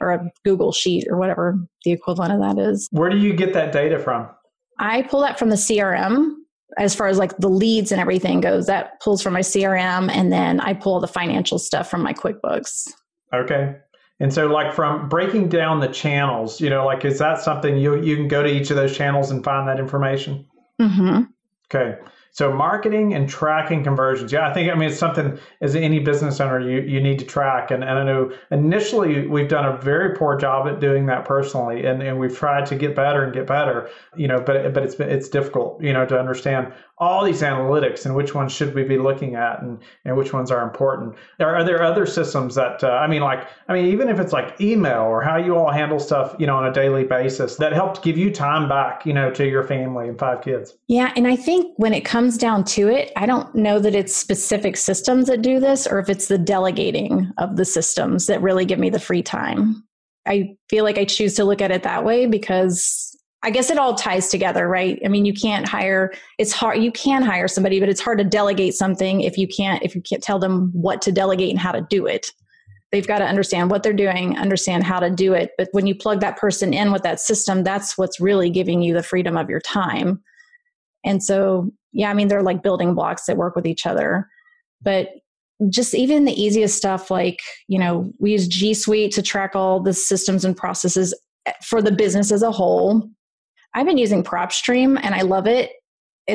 or 0.00 0.12
a 0.12 0.30
google 0.44 0.72
sheet 0.72 1.06
or 1.08 1.16
whatever 1.16 1.56
the 1.84 1.92
equivalent 1.92 2.32
of 2.32 2.40
that 2.40 2.60
is. 2.60 2.88
Where 2.90 3.10
do 3.10 3.16
you 3.16 3.32
get 3.32 3.52
that 3.54 3.72
data 3.72 3.98
from? 3.98 4.28
I 4.78 5.02
pull 5.02 5.20
that 5.20 5.38
from 5.38 5.50
the 5.50 5.56
crm 5.56 6.34
as 6.78 6.94
far 6.94 7.06
as 7.06 7.16
like 7.16 7.36
the 7.38 7.48
leads 7.48 7.92
and 7.92 8.00
everything 8.00 8.40
goes. 8.40 8.66
That 8.66 9.00
pulls 9.00 9.22
from 9.22 9.34
my 9.34 9.40
crm 9.40 10.10
and 10.10 10.32
then 10.32 10.60
i 10.60 10.74
pull 10.74 11.00
the 11.00 11.08
financial 11.08 11.58
stuff 11.58 11.88
from 11.88 12.02
my 12.02 12.12
quickbooks. 12.12 12.88
Okay 13.32 13.76
and 14.18 14.32
so, 14.32 14.46
like 14.46 14.72
from 14.72 15.08
breaking 15.08 15.48
down 15.48 15.80
the 15.80 15.88
channels, 15.88 16.60
you 16.60 16.70
know, 16.70 16.86
like 16.86 17.04
is 17.04 17.18
that 17.18 17.40
something 17.40 17.76
you 17.76 18.02
you 18.02 18.16
can 18.16 18.28
go 18.28 18.42
to 18.42 18.48
each 18.48 18.70
of 18.70 18.76
those 18.76 18.96
channels 18.96 19.30
and 19.30 19.44
find 19.44 19.68
that 19.68 19.78
information? 19.78 20.46
Mm-hmm. 20.80 21.22
Okay. 21.66 21.98
So 22.36 22.52
marketing 22.52 23.14
and 23.14 23.26
tracking 23.26 23.82
conversions. 23.82 24.30
Yeah, 24.30 24.46
I 24.46 24.52
think 24.52 24.70
I 24.70 24.74
mean 24.74 24.90
it's 24.90 24.98
something 24.98 25.38
as 25.62 25.74
any 25.74 26.00
business 26.00 26.38
owner 26.38 26.60
you, 26.60 26.82
you 26.82 27.00
need 27.00 27.18
to 27.20 27.24
track. 27.24 27.70
And, 27.70 27.82
and 27.82 27.98
I 27.98 28.04
know 28.04 28.30
initially 28.50 29.26
we've 29.26 29.48
done 29.48 29.64
a 29.64 29.78
very 29.78 30.14
poor 30.14 30.36
job 30.36 30.68
at 30.68 30.78
doing 30.78 31.06
that 31.06 31.24
personally 31.24 31.86
and, 31.86 32.02
and 32.02 32.20
we've 32.20 32.36
tried 32.36 32.66
to 32.66 32.74
get 32.74 32.94
better 32.94 33.24
and 33.24 33.32
get 33.32 33.46
better, 33.46 33.88
you 34.18 34.28
know, 34.28 34.38
but 34.38 34.74
but 34.74 34.82
it's 34.82 34.96
it's 34.96 35.30
difficult, 35.30 35.82
you 35.82 35.94
know, 35.94 36.04
to 36.04 36.18
understand 36.18 36.74
all 36.98 37.24
these 37.24 37.42
analytics 37.42 38.06
and 38.06 38.14
which 38.14 38.34
ones 38.34 38.52
should 38.52 38.74
we 38.74 38.82
be 38.82 38.96
looking 38.96 39.34
at 39.34 39.60
and, 39.60 39.78
and 40.06 40.16
which 40.16 40.32
ones 40.32 40.50
are 40.50 40.62
important. 40.62 41.14
Are, 41.40 41.56
are 41.56 41.64
there 41.64 41.82
other 41.82 42.06
systems 42.06 42.54
that, 42.54 42.82
uh, 42.82 42.88
I 42.88 43.06
mean, 43.06 43.20
like, 43.20 43.46
I 43.68 43.74
mean, 43.74 43.86
even 43.86 44.08
if 44.08 44.18
it's 44.18 44.32
like 44.32 44.58
email 44.62 45.02
or 45.02 45.20
how 45.20 45.36
you 45.36 45.56
all 45.56 45.70
handle 45.70 45.98
stuff, 45.98 46.34
you 46.38 46.46
know, 46.46 46.56
on 46.56 46.66
a 46.66 46.72
daily 46.72 47.04
basis 47.04 47.56
that 47.56 47.74
helps 47.74 48.00
give 48.00 48.16
you 48.16 48.30
time 48.30 48.66
back, 48.66 49.04
you 49.04 49.12
know, 49.12 49.30
to 49.32 49.46
your 49.46 49.62
family 49.62 50.08
and 50.08 50.18
five 50.18 50.40
kids? 50.40 50.74
Yeah. 50.86 51.12
And 51.16 51.26
I 51.26 51.36
think 51.36 51.74
when 51.76 51.92
it 51.92 52.04
comes 52.26 52.38
down 52.38 52.64
to 52.64 52.88
it, 52.88 53.12
I 53.14 53.24
don't 53.24 53.54
know 53.54 53.78
that 53.78 53.94
it's 53.94 54.14
specific 54.14 54.76
systems 54.76 55.28
that 55.28 55.42
do 55.42 55.60
this 55.60 55.86
or 55.86 56.00
if 56.00 56.08
it's 56.08 56.26
the 56.26 56.36
delegating 56.36 57.30
of 57.38 57.54
the 57.54 57.64
systems 57.64 58.26
that 58.26 58.42
really 58.42 58.64
give 58.64 58.80
me 58.80 58.90
the 58.90 58.98
free 58.98 59.22
time. 59.22 59.84
I 60.26 60.56
feel 60.68 60.82
like 60.82 60.98
I 60.98 61.04
choose 61.04 61.34
to 61.34 61.44
look 61.44 61.62
at 61.62 61.70
it 61.70 61.84
that 61.84 62.04
way 62.04 62.26
because 62.26 63.16
I 63.44 63.50
guess 63.50 63.70
it 63.70 63.78
all 63.78 63.94
ties 63.94 64.28
together, 64.28 64.66
right? 64.66 65.00
I 65.04 65.08
mean, 65.08 65.24
you 65.24 65.32
can't 65.32 65.68
hire, 65.68 66.12
it's 66.36 66.50
hard, 66.50 66.82
you 66.82 66.90
can 66.90 67.22
hire 67.22 67.46
somebody, 67.46 67.78
but 67.78 67.88
it's 67.88 68.00
hard 68.00 68.18
to 68.18 68.24
delegate 68.24 68.74
something 68.74 69.20
if 69.20 69.38
you 69.38 69.46
can't, 69.46 69.80
if 69.84 69.94
you 69.94 70.02
can't 70.02 70.20
tell 70.20 70.40
them 70.40 70.72
what 70.72 71.00
to 71.02 71.12
delegate 71.12 71.50
and 71.50 71.60
how 71.60 71.70
to 71.70 71.86
do 71.88 72.06
it. 72.06 72.32
They've 72.90 73.06
got 73.06 73.20
to 73.20 73.24
understand 73.24 73.70
what 73.70 73.84
they're 73.84 73.92
doing, 73.92 74.36
understand 74.36 74.82
how 74.82 74.98
to 74.98 75.10
do 75.10 75.32
it. 75.32 75.52
But 75.56 75.68
when 75.70 75.86
you 75.86 75.94
plug 75.94 76.18
that 76.22 76.38
person 76.38 76.74
in 76.74 76.90
with 76.90 77.04
that 77.04 77.20
system, 77.20 77.62
that's 77.62 77.96
what's 77.96 78.18
really 78.18 78.50
giving 78.50 78.82
you 78.82 78.94
the 78.94 79.02
freedom 79.04 79.36
of 79.36 79.48
your 79.48 79.60
time. 79.60 80.24
And 81.04 81.22
so, 81.22 81.70
yeah, 81.96 82.10
I 82.10 82.14
mean, 82.14 82.28
they're 82.28 82.42
like 82.42 82.62
building 82.62 82.94
blocks 82.94 83.26
that 83.26 83.36
work 83.36 83.56
with 83.56 83.66
each 83.66 83.86
other. 83.86 84.28
But 84.82 85.08
just 85.70 85.94
even 85.94 86.24
the 86.24 86.40
easiest 86.40 86.76
stuff 86.76 87.10
like, 87.10 87.40
you 87.66 87.78
know, 87.78 88.12
we 88.18 88.32
use 88.32 88.46
G 88.46 88.74
Suite 88.74 89.12
to 89.12 89.22
track 89.22 89.56
all 89.56 89.80
the 89.80 89.92
systems 89.92 90.44
and 90.44 90.56
processes 90.56 91.14
eh, 91.46 91.52
for 91.64 91.80
the 91.80 91.92
business 91.92 92.30
as 92.30 92.42
a 92.42 92.52
whole 92.52 93.08
I've 93.76 93.86
been 93.86 93.98
using 93.98 94.24
PropStream 94.24 94.98
and 95.02 95.14
I 95.14 95.20
love 95.20 95.46
it. 95.46 95.70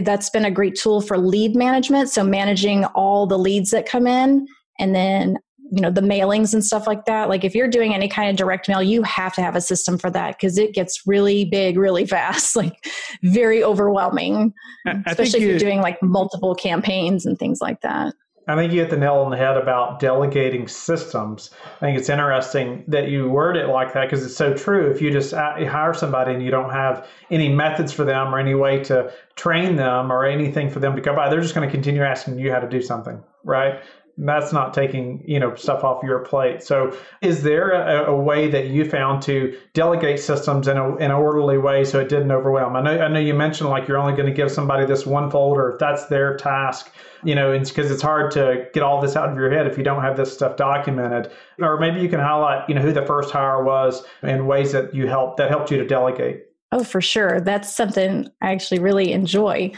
That's 0.03 0.29
been 0.29 0.45
a 0.45 0.51
great 0.51 0.75
tool 0.75 1.01
for 1.01 1.17
lead 1.17 1.55
management. 1.55 2.09
So 2.09 2.23
managing 2.23 2.85
all 2.85 3.25
the 3.25 3.39
leads 3.39 3.71
that 3.71 3.89
come 3.89 4.05
in 4.05 4.47
and 4.79 4.93
then 4.93 5.37
you 5.71 5.81
know 5.81 5.89
the 5.89 6.01
mailings 6.01 6.53
and 6.53 6.63
stuff 6.63 6.85
like 6.85 7.05
that 7.05 7.29
like 7.29 7.43
if 7.43 7.55
you're 7.55 7.67
doing 7.67 7.93
any 7.93 8.07
kind 8.07 8.29
of 8.29 8.35
direct 8.35 8.67
mail 8.67 8.83
you 8.83 9.01
have 9.03 9.33
to 9.33 9.41
have 9.41 9.55
a 9.55 9.61
system 9.61 9.97
for 9.97 10.09
that 10.09 10.37
because 10.37 10.57
it 10.57 10.73
gets 10.73 11.01
really 11.07 11.45
big 11.45 11.77
really 11.77 12.05
fast 12.15 12.55
like 12.55 12.85
very 13.23 13.63
overwhelming 13.63 14.53
I, 14.85 14.91
I 14.91 15.03
especially 15.07 15.39
if 15.39 15.45
you're 15.47 15.59
doing 15.59 15.81
like 15.81 16.01
multiple 16.03 16.53
campaigns 16.53 17.25
and 17.25 17.39
things 17.39 17.59
like 17.61 17.81
that 17.81 18.13
I 18.47 18.55
think 18.55 18.73
you 18.73 18.79
hit 18.79 18.89
the 18.89 18.97
nail 18.97 19.15
on 19.15 19.29
the 19.29 19.37
head 19.37 19.55
about 19.55 19.99
delegating 19.99 20.67
systems. 20.67 21.51
I 21.77 21.79
think 21.79 21.97
it's 21.97 22.09
interesting 22.09 22.83
that 22.87 23.07
you 23.07 23.29
word 23.29 23.55
it 23.55 23.67
like 23.67 23.93
that 23.93 24.09
because 24.09 24.25
it's 24.25 24.35
so 24.35 24.53
true. 24.53 24.89
If 24.89 25.01
you 25.01 25.11
just 25.11 25.33
uh, 25.33 25.63
hire 25.65 25.93
somebody 25.93 26.33
and 26.33 26.43
you 26.43 26.49
don't 26.49 26.71
have 26.71 27.07
any 27.29 27.49
methods 27.49 27.93
for 27.93 28.03
them 28.03 28.33
or 28.33 28.39
any 28.39 28.55
way 28.55 28.83
to 28.85 29.13
train 29.35 29.75
them 29.75 30.11
or 30.11 30.25
anything 30.25 30.69
for 30.69 30.79
them 30.79 30.95
to 30.95 31.01
go 31.01 31.15
by, 31.15 31.29
they're 31.29 31.41
just 31.41 31.53
going 31.53 31.67
to 31.67 31.71
continue 31.71 32.01
asking 32.01 32.39
you 32.39 32.51
how 32.51 32.59
to 32.59 32.67
do 32.67 32.81
something, 32.81 33.23
right? 33.43 33.83
That's 34.17 34.53
not 34.53 34.73
taking 34.73 35.23
you 35.25 35.39
know 35.39 35.55
stuff 35.55 35.83
off 35.83 36.03
your 36.03 36.19
plate. 36.19 36.63
So, 36.63 36.95
is 37.21 37.43
there 37.43 37.71
a, 37.71 38.11
a, 38.11 38.15
way 38.15 38.49
that 38.49 38.67
you 38.67 38.85
found 38.85 39.21
to 39.23 39.57
delegate 39.73 40.19
systems 40.19 40.67
in, 40.67 40.77
a, 40.77 40.95
in 40.97 41.05
an 41.05 41.11
orderly 41.11 41.57
way 41.57 41.83
so 41.83 41.99
it 41.99 42.09
didn't 42.09 42.31
overwhelm? 42.31 42.75
I 42.75 42.81
know 42.81 42.99
I 42.99 43.07
know 43.07 43.19
you 43.19 43.33
mentioned 43.33 43.69
like 43.69 43.87
you're 43.87 43.97
only 43.97 44.13
going 44.13 44.27
to 44.27 44.33
give 44.33 44.51
somebody 44.51 44.85
this 44.85 45.05
one 45.05 45.29
folder 45.31 45.71
if 45.71 45.79
that's 45.79 46.05
their 46.07 46.35
task. 46.35 46.91
You 47.23 47.35
know, 47.35 47.57
because 47.57 47.91
it's 47.91 48.01
hard 48.01 48.31
to 48.31 48.65
get 48.73 48.81
all 48.81 48.99
this 48.99 49.15
out 49.15 49.29
of 49.29 49.35
your 49.35 49.51
head 49.51 49.67
if 49.67 49.77
you 49.77 49.83
don't 49.83 50.01
have 50.01 50.17
this 50.17 50.33
stuff 50.33 50.57
documented. 50.57 51.31
Or 51.59 51.79
maybe 51.79 52.01
you 52.01 52.09
can 52.09 52.19
highlight 52.19 52.67
you 52.67 52.73
know 52.73 52.81
who 52.81 52.91
the 52.91 53.05
first 53.05 53.29
hire 53.29 53.63
was 53.63 54.03
and 54.23 54.47
ways 54.47 54.71
that 54.71 54.95
you 54.95 55.07
help 55.07 55.37
that 55.37 55.49
helped 55.49 55.69
you 55.69 55.77
to 55.77 55.85
delegate. 55.85 56.45
Oh, 56.71 56.83
for 56.83 57.01
sure. 57.01 57.41
That's 57.41 57.75
something 57.75 58.29
I 58.41 58.51
actually 58.51 58.79
really 58.79 59.11
enjoy. 59.11 59.71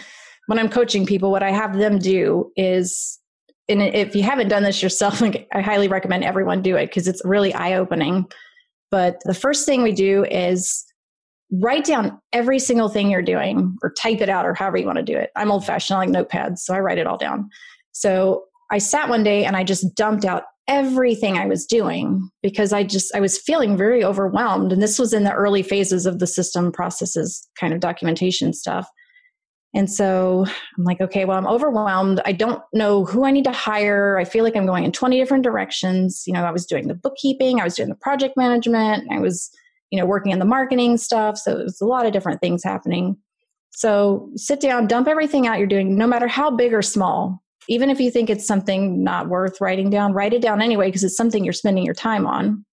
When 0.47 0.59
I'm 0.59 0.69
coaching 0.69 1.05
people, 1.05 1.31
what 1.31 1.43
I 1.43 1.51
have 1.51 1.77
them 1.77 1.97
do 1.97 2.51
is 2.55 3.19
and 3.69 3.81
if 3.81 4.15
you 4.15 4.23
haven't 4.23 4.49
done 4.49 4.63
this 4.63 4.83
yourself, 4.83 5.21
I 5.53 5.61
highly 5.61 5.87
recommend 5.87 6.23
everyone 6.23 6.61
do 6.61 6.75
it 6.75 6.87
because 6.87 7.07
it's 7.07 7.21
really 7.23 7.53
eye 7.53 7.73
opening. 7.73 8.25
But 8.91 9.19
the 9.25 9.33
first 9.33 9.65
thing 9.65 9.81
we 9.81 9.91
do 9.91 10.25
is 10.25 10.85
write 11.51 11.85
down 11.85 12.19
every 12.31 12.59
single 12.59 12.89
thing 12.89 13.09
you're 13.09 13.21
doing 13.21 13.75
or 13.83 13.91
type 13.91 14.21
it 14.21 14.29
out 14.29 14.45
or 14.45 14.53
however 14.53 14.77
you 14.77 14.85
want 14.85 14.97
to 14.97 15.03
do 15.03 15.17
it. 15.17 15.31
I'm 15.35 15.51
old 15.51 15.65
fashioned, 15.65 15.97
I 15.97 16.05
like 16.05 16.09
notepads, 16.09 16.59
so 16.59 16.73
I 16.73 16.79
write 16.79 16.97
it 16.97 17.07
all 17.07 17.17
down. 17.17 17.49
So 17.91 18.45
I 18.71 18.79
sat 18.79 19.09
one 19.09 19.23
day 19.23 19.45
and 19.45 19.55
I 19.55 19.63
just 19.63 19.95
dumped 19.95 20.25
out 20.25 20.43
everything 20.67 21.37
I 21.37 21.45
was 21.45 21.65
doing 21.65 22.29
because 22.41 22.71
I 22.71 22.83
just 22.83 23.13
I 23.13 23.19
was 23.19 23.37
feeling 23.37 23.75
very 23.75 24.03
overwhelmed 24.03 24.71
and 24.71 24.81
this 24.81 24.97
was 24.97 25.13
in 25.13 25.25
the 25.25 25.33
early 25.33 25.61
phases 25.61 26.05
of 26.05 26.19
the 26.19 26.27
system 26.27 26.71
processes 26.71 27.47
kind 27.59 27.73
of 27.73 27.81
documentation 27.81 28.53
stuff. 28.53 28.87
And 29.75 29.91
so 29.91 30.45
I'm 30.77 30.83
like, 30.83 31.01
okay, 31.01 31.25
well, 31.25 31.37
I'm 31.37 31.47
overwhelmed. 31.47 32.21
I 32.25 32.31
don't 32.31 32.61
know 32.73 33.05
who 33.05 33.25
I 33.25 33.31
need 33.31 33.45
to 33.45 33.51
hire. 33.51 34.17
I 34.19 34.23
feel 34.23 34.43
like 34.43 34.55
I'm 34.55 34.67
going 34.67 34.83
in 34.83 34.91
20 34.91 35.17
different 35.17 35.43
directions. 35.43 36.23
You 36.27 36.33
know, 36.33 36.43
I 36.43 36.51
was 36.51 36.65
doing 36.65 36.87
the 36.87 36.93
bookkeeping, 36.93 37.59
I 37.59 37.63
was 37.63 37.75
doing 37.75 37.89
the 37.89 37.95
project 37.95 38.37
management, 38.37 39.11
I 39.11 39.19
was, 39.19 39.49
you 39.89 39.99
know, 39.99 40.05
working 40.05 40.31
on 40.31 40.39
the 40.39 40.45
marketing 40.45 40.97
stuff. 40.97 41.37
So 41.37 41.57
it 41.57 41.63
was 41.63 41.81
a 41.81 41.85
lot 41.85 42.05
of 42.05 42.13
different 42.13 42.39
things 42.39 42.63
happening. 42.63 43.17
So 43.71 44.29
sit 44.35 44.59
down, 44.59 44.85
dump 44.85 45.07
everything 45.07 45.47
out 45.47 45.57
you're 45.57 45.67
doing, 45.67 45.97
no 45.97 46.05
matter 46.05 46.27
how 46.27 46.51
big 46.55 46.73
or 46.73 46.83
small. 46.83 47.41
Even 47.67 47.89
if 47.89 47.99
you 47.99 48.11
think 48.11 48.29
it's 48.29 48.45
something 48.45 49.03
not 49.03 49.29
worth 49.29 49.59
writing 49.59 49.89
down, 49.89 50.13
write 50.13 50.33
it 50.33 50.41
down 50.41 50.61
anyway 50.61 50.87
because 50.87 51.03
it's 51.03 51.17
something 51.17 51.43
you're 51.43 51.53
spending 51.53 51.85
your 51.85 51.95
time 51.95 52.27
on. 52.27 52.63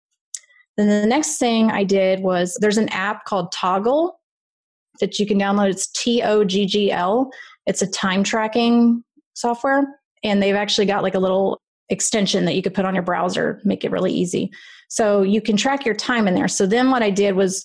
Then 0.77 0.89
the 0.89 1.07
next 1.07 1.39
thing 1.39 1.71
I 1.71 1.85
did 1.85 2.21
was 2.21 2.59
there's 2.61 2.77
an 2.77 2.89
app 2.91 3.25
called 3.25 3.55
Toggl 3.55 4.13
that 5.01 5.19
you 5.19 5.27
can 5.27 5.39
download. 5.39 5.71
It's 5.71 5.89
T 5.89 6.23
O 6.23 6.45
G 6.45 6.67
G 6.67 6.93
L. 6.93 7.31
It's 7.67 7.83
a 7.83 7.91
time 7.91 8.23
tracking 8.25 9.03
software, 9.35 9.85
and 10.23 10.43
they've 10.43 10.55
actually 10.55 10.87
got 10.87 11.03
like 11.03 11.15
a 11.15 11.19
little 11.19 11.61
extension 11.89 12.45
that 12.45 12.55
you 12.55 12.63
could 12.63 12.75
put 12.75 12.85
on 12.85 12.95
your 12.95 13.03
browser, 13.03 13.61
make 13.65 13.85
it 13.85 13.91
really 13.91 14.13
easy. 14.13 14.51
So 14.89 15.23
you 15.23 15.41
can 15.41 15.57
track 15.57 15.85
your 15.85 15.95
time 15.95 16.27
in 16.29 16.35
there. 16.35 16.49
So 16.49 16.67
then 16.67 16.91
what 16.91 17.03
I 17.03 17.11
did 17.11 17.35
was 17.37 17.65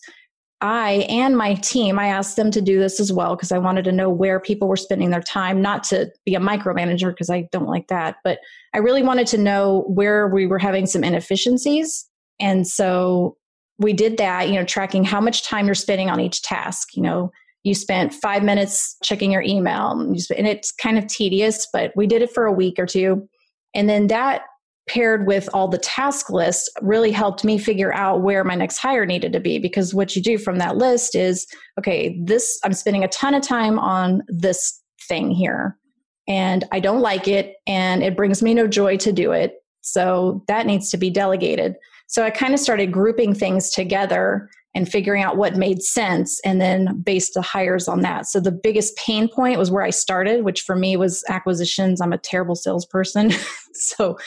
I 0.61 1.05
and 1.09 1.37
my 1.37 1.55
team, 1.55 1.99
I 1.99 2.07
asked 2.07 2.37
them 2.37 2.49
to 2.51 2.61
do 2.61 2.79
this 2.79 2.99
as 2.99 3.11
well 3.11 3.35
because 3.35 3.51
I 3.51 3.57
wanted 3.57 3.83
to 3.85 3.91
know 3.91 4.09
where 4.09 4.39
people 4.39 4.67
were 4.67 4.77
spending 4.77 5.09
their 5.09 5.21
time, 5.21 5.61
not 5.61 5.83
to 5.85 6.09
be 6.25 6.35
a 6.35 6.39
micromanager 6.39 7.09
because 7.09 7.29
I 7.29 7.47
don't 7.51 7.67
like 7.67 7.87
that, 7.87 8.15
but 8.23 8.39
I 8.73 8.79
really 8.79 9.03
wanted 9.03 9.27
to 9.27 9.37
know 9.37 9.83
where 9.87 10.27
we 10.27 10.47
were 10.47 10.59
having 10.59 10.85
some 10.85 11.03
inefficiencies. 11.03 12.07
And 12.39 12.67
so 12.67 13.37
we 13.77 13.93
did 13.93 14.17
that, 14.17 14.47
you 14.47 14.55
know, 14.55 14.65
tracking 14.65 15.03
how 15.03 15.19
much 15.19 15.43
time 15.43 15.65
you're 15.65 15.75
spending 15.75 16.09
on 16.09 16.19
each 16.19 16.41
task. 16.41 16.95
You 16.95 17.03
know, 17.03 17.31
you 17.63 17.73
spent 17.73 18.13
five 18.13 18.43
minutes 18.43 18.97
checking 19.03 19.31
your 19.31 19.41
email, 19.41 19.91
and 19.91 20.47
it's 20.47 20.71
kind 20.71 20.97
of 20.97 21.07
tedious, 21.07 21.67
but 21.73 21.91
we 21.95 22.07
did 22.07 22.21
it 22.21 22.31
for 22.31 22.45
a 22.45 22.53
week 22.53 22.79
or 22.79 22.85
two. 22.85 23.27
And 23.73 23.89
then 23.89 24.07
that 24.07 24.43
paired 24.87 25.25
with 25.25 25.49
all 25.53 25.67
the 25.67 25.79
task 25.79 26.29
lists 26.29 26.69
really 26.81 27.11
helped 27.11 27.43
me 27.43 27.57
figure 27.57 27.93
out 27.93 28.21
where 28.21 28.43
my 28.43 28.55
next 28.55 28.77
hire 28.77 29.05
needed 29.05 29.33
to 29.33 29.39
be 29.39 29.57
because 29.57 29.93
what 29.93 30.15
you 30.15 30.21
do 30.21 30.37
from 30.37 30.59
that 30.59 30.77
list 30.77 31.15
is 31.15 31.47
okay 31.79 32.19
this 32.23 32.59
i'm 32.63 32.73
spending 32.73 33.03
a 33.03 33.07
ton 33.07 33.33
of 33.33 33.41
time 33.41 33.79
on 33.79 34.21
this 34.27 34.79
thing 35.07 35.31
here 35.31 35.75
and 36.27 36.65
i 36.71 36.79
don't 36.79 37.01
like 37.01 37.27
it 37.27 37.55
and 37.65 38.03
it 38.03 38.15
brings 38.15 38.43
me 38.43 38.53
no 38.53 38.67
joy 38.67 38.95
to 38.95 39.11
do 39.11 39.31
it 39.31 39.55
so 39.81 40.43
that 40.47 40.67
needs 40.67 40.91
to 40.91 40.97
be 40.97 41.09
delegated 41.09 41.75
so 42.07 42.23
i 42.23 42.29
kind 42.29 42.53
of 42.53 42.59
started 42.59 42.91
grouping 42.91 43.33
things 43.33 43.69
together 43.69 44.49
and 44.75 44.91
figuring 44.91 45.23
out 45.23 45.37
what 45.37 45.55
made 45.55 45.81
sense 45.81 46.39
and 46.41 46.59
then 46.59 46.99
based 46.99 47.33
the 47.33 47.41
hires 47.41 47.87
on 47.87 48.01
that. 48.01 48.27
So 48.27 48.41
the 48.41 48.51
biggest 48.51 48.95
pain 48.97 49.29
point 49.29 49.57
was 49.57 49.71
where 49.71 49.83
I 49.83 49.89
started, 49.89 50.43
which 50.43 50.61
for 50.61 50.75
me 50.75 50.97
was 50.97 51.23
acquisitions. 51.29 52.01
I'm 52.01 52.11
a 52.11 52.17
terrible 52.17 52.55
salesperson. 52.55 53.31
so, 53.73 54.17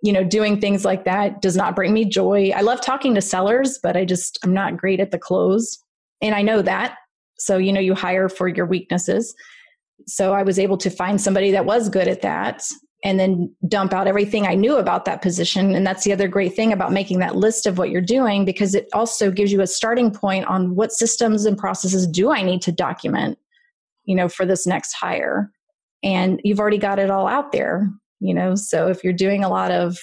you 0.00 0.12
know, 0.12 0.22
doing 0.22 0.60
things 0.60 0.84
like 0.84 1.04
that 1.04 1.42
does 1.42 1.56
not 1.56 1.74
bring 1.74 1.92
me 1.92 2.04
joy. 2.04 2.52
I 2.54 2.60
love 2.60 2.80
talking 2.80 3.14
to 3.16 3.20
sellers, 3.20 3.78
but 3.82 3.96
I 3.96 4.04
just, 4.04 4.38
I'm 4.44 4.54
not 4.54 4.76
great 4.76 5.00
at 5.00 5.10
the 5.10 5.18
close. 5.18 5.78
And 6.22 6.34
I 6.34 6.42
know 6.42 6.62
that. 6.62 6.96
So, 7.38 7.56
you 7.56 7.72
know, 7.72 7.80
you 7.80 7.96
hire 7.96 8.28
for 8.28 8.46
your 8.46 8.66
weaknesses. 8.66 9.34
So 10.06 10.32
I 10.32 10.44
was 10.44 10.60
able 10.60 10.78
to 10.78 10.90
find 10.90 11.20
somebody 11.20 11.50
that 11.52 11.66
was 11.66 11.88
good 11.88 12.06
at 12.06 12.22
that 12.22 12.62
and 13.04 13.18
then 13.18 13.52
dump 13.68 13.92
out 13.92 14.06
everything 14.06 14.46
I 14.46 14.54
knew 14.54 14.76
about 14.76 15.04
that 15.06 15.22
position. 15.22 15.74
And 15.74 15.84
that's 15.86 16.04
the 16.04 16.12
other 16.12 16.28
great 16.28 16.54
thing 16.54 16.72
about 16.72 16.92
making 16.92 17.18
that 17.18 17.34
list 17.34 17.66
of 17.66 17.76
what 17.76 17.90
you're 17.90 18.00
doing 18.00 18.44
because 18.44 18.74
it 18.74 18.88
also 18.92 19.30
gives 19.30 19.50
you 19.50 19.60
a 19.60 19.66
starting 19.66 20.12
point 20.12 20.46
on 20.46 20.76
what 20.76 20.92
systems 20.92 21.44
and 21.44 21.58
processes 21.58 22.06
do 22.06 22.30
I 22.30 22.42
need 22.42 22.62
to 22.62 22.72
document, 22.72 23.38
you 24.04 24.14
know, 24.14 24.28
for 24.28 24.46
this 24.46 24.66
next 24.66 24.92
hire. 24.92 25.50
And 26.04 26.40
you've 26.44 26.60
already 26.60 26.78
got 26.78 27.00
it 27.00 27.10
all 27.10 27.26
out 27.26 27.50
there, 27.50 27.90
you 28.20 28.34
know. 28.34 28.54
So 28.54 28.88
if 28.88 29.02
you're 29.02 29.12
doing 29.12 29.42
a 29.42 29.48
lot 29.48 29.72
of 29.72 29.98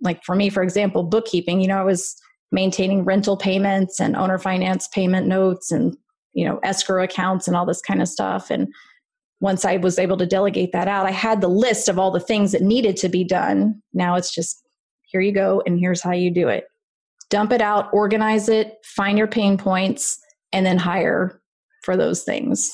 like 0.00 0.24
for 0.24 0.34
me, 0.34 0.48
for 0.48 0.62
example, 0.62 1.04
bookkeeping, 1.04 1.60
you 1.60 1.68
know, 1.68 1.78
I 1.78 1.84
was 1.84 2.16
maintaining 2.50 3.04
rental 3.04 3.36
payments 3.36 4.00
and 4.00 4.16
owner 4.16 4.38
finance 4.38 4.88
payment 4.88 5.26
notes 5.26 5.70
and, 5.70 5.96
you 6.32 6.44
know, 6.44 6.58
escrow 6.62 7.02
accounts 7.02 7.46
and 7.46 7.56
all 7.56 7.66
this 7.66 7.80
kind 7.80 8.00
of 8.00 8.08
stuff. 8.08 8.50
And 8.50 8.72
once 9.40 9.64
I 9.64 9.76
was 9.76 9.98
able 9.98 10.16
to 10.16 10.26
delegate 10.26 10.72
that 10.72 10.88
out, 10.88 11.06
I 11.06 11.12
had 11.12 11.40
the 11.40 11.48
list 11.48 11.88
of 11.88 11.98
all 11.98 12.10
the 12.10 12.20
things 12.20 12.52
that 12.52 12.62
needed 12.62 12.96
to 12.98 13.08
be 13.08 13.24
done. 13.24 13.80
Now 13.92 14.16
it's 14.16 14.34
just 14.34 14.62
here 15.06 15.20
you 15.20 15.32
go, 15.32 15.62
and 15.64 15.78
here's 15.78 16.02
how 16.02 16.12
you 16.12 16.30
do 16.30 16.48
it. 16.48 16.64
Dump 17.30 17.52
it 17.52 17.60
out, 17.60 17.88
organize 17.92 18.48
it, 18.48 18.76
find 18.84 19.16
your 19.16 19.26
pain 19.26 19.56
points, 19.56 20.18
and 20.52 20.66
then 20.66 20.78
hire 20.78 21.40
for 21.82 21.96
those 21.96 22.22
things. 22.22 22.70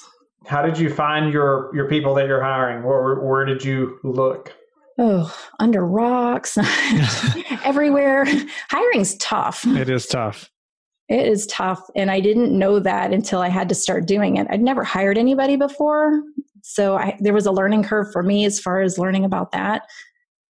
How 0.47 0.63
did 0.63 0.79
you 0.79 0.91
find 0.91 1.33
your 1.33 1.71
your 1.75 1.89
people 1.89 2.15
that 2.15 2.27
you're 2.27 2.43
hiring? 2.43 2.85
Where 2.85 3.17
where 3.21 3.45
did 3.45 3.65
you 3.65 3.99
look? 4.05 4.53
Oh, 4.97 5.35
under 5.59 5.85
rocks, 5.85 6.57
everywhere. 7.65 8.27
Hiring's 8.71 9.17
tough. 9.17 9.67
It 9.67 9.91
is 9.91 10.07
tough. 10.07 10.51
It 11.09 11.27
is 11.27 11.47
tough. 11.47 11.83
And 11.97 12.11
I 12.11 12.21
didn't 12.21 12.57
know 12.57 12.79
that 12.79 13.13
until 13.13 13.41
I 13.41 13.49
had 13.49 13.69
to 13.71 13.75
start 13.75 14.07
doing 14.07 14.37
it. 14.37 14.47
I'd 14.51 14.63
never 14.63 14.85
hired 14.85 15.19
anybody 15.19 15.57
before. 15.57 16.23
So 16.67 16.97
I, 16.97 17.15
there 17.21 17.35
was 17.35 17.45
a 17.45 17.53
learning 17.53 17.83
curve 17.83 18.11
for 18.11 18.23
me 18.23 18.47
as 18.47 18.59
far 18.59 18.81
as 18.81 18.99
learning 18.99 19.27
about 19.27 19.53
that. 19.53 19.83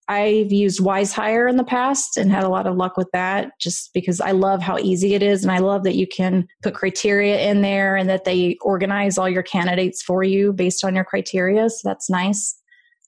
I've 0.07 0.49
used 0.49 0.79
WizeHire 0.79 1.49
in 1.49 1.57
the 1.57 1.63
past 1.65 2.15
and 2.15 2.31
had 2.31 2.45
a 2.45 2.49
lot 2.49 2.67
of 2.67 2.77
luck 2.77 2.95
with 2.95 3.09
that 3.11 3.51
just 3.59 3.91
because 3.93 4.21
I 4.21 4.31
love 4.31 4.61
how 4.61 4.77
easy 4.77 5.13
it 5.13 5.21
is. 5.21 5.43
And 5.43 5.51
I 5.51 5.57
love 5.57 5.83
that 5.83 5.95
you 5.95 6.07
can 6.07 6.47
put 6.63 6.73
criteria 6.73 7.41
in 7.49 7.61
there 7.63 7.97
and 7.97 8.09
that 8.09 8.23
they 8.23 8.55
organize 8.61 9.17
all 9.17 9.27
your 9.27 9.43
candidates 9.43 10.01
for 10.01 10.23
you 10.23 10.53
based 10.53 10.85
on 10.85 10.95
your 10.95 11.03
criteria. 11.03 11.69
So 11.69 11.89
that's 11.89 12.09
nice. 12.09 12.55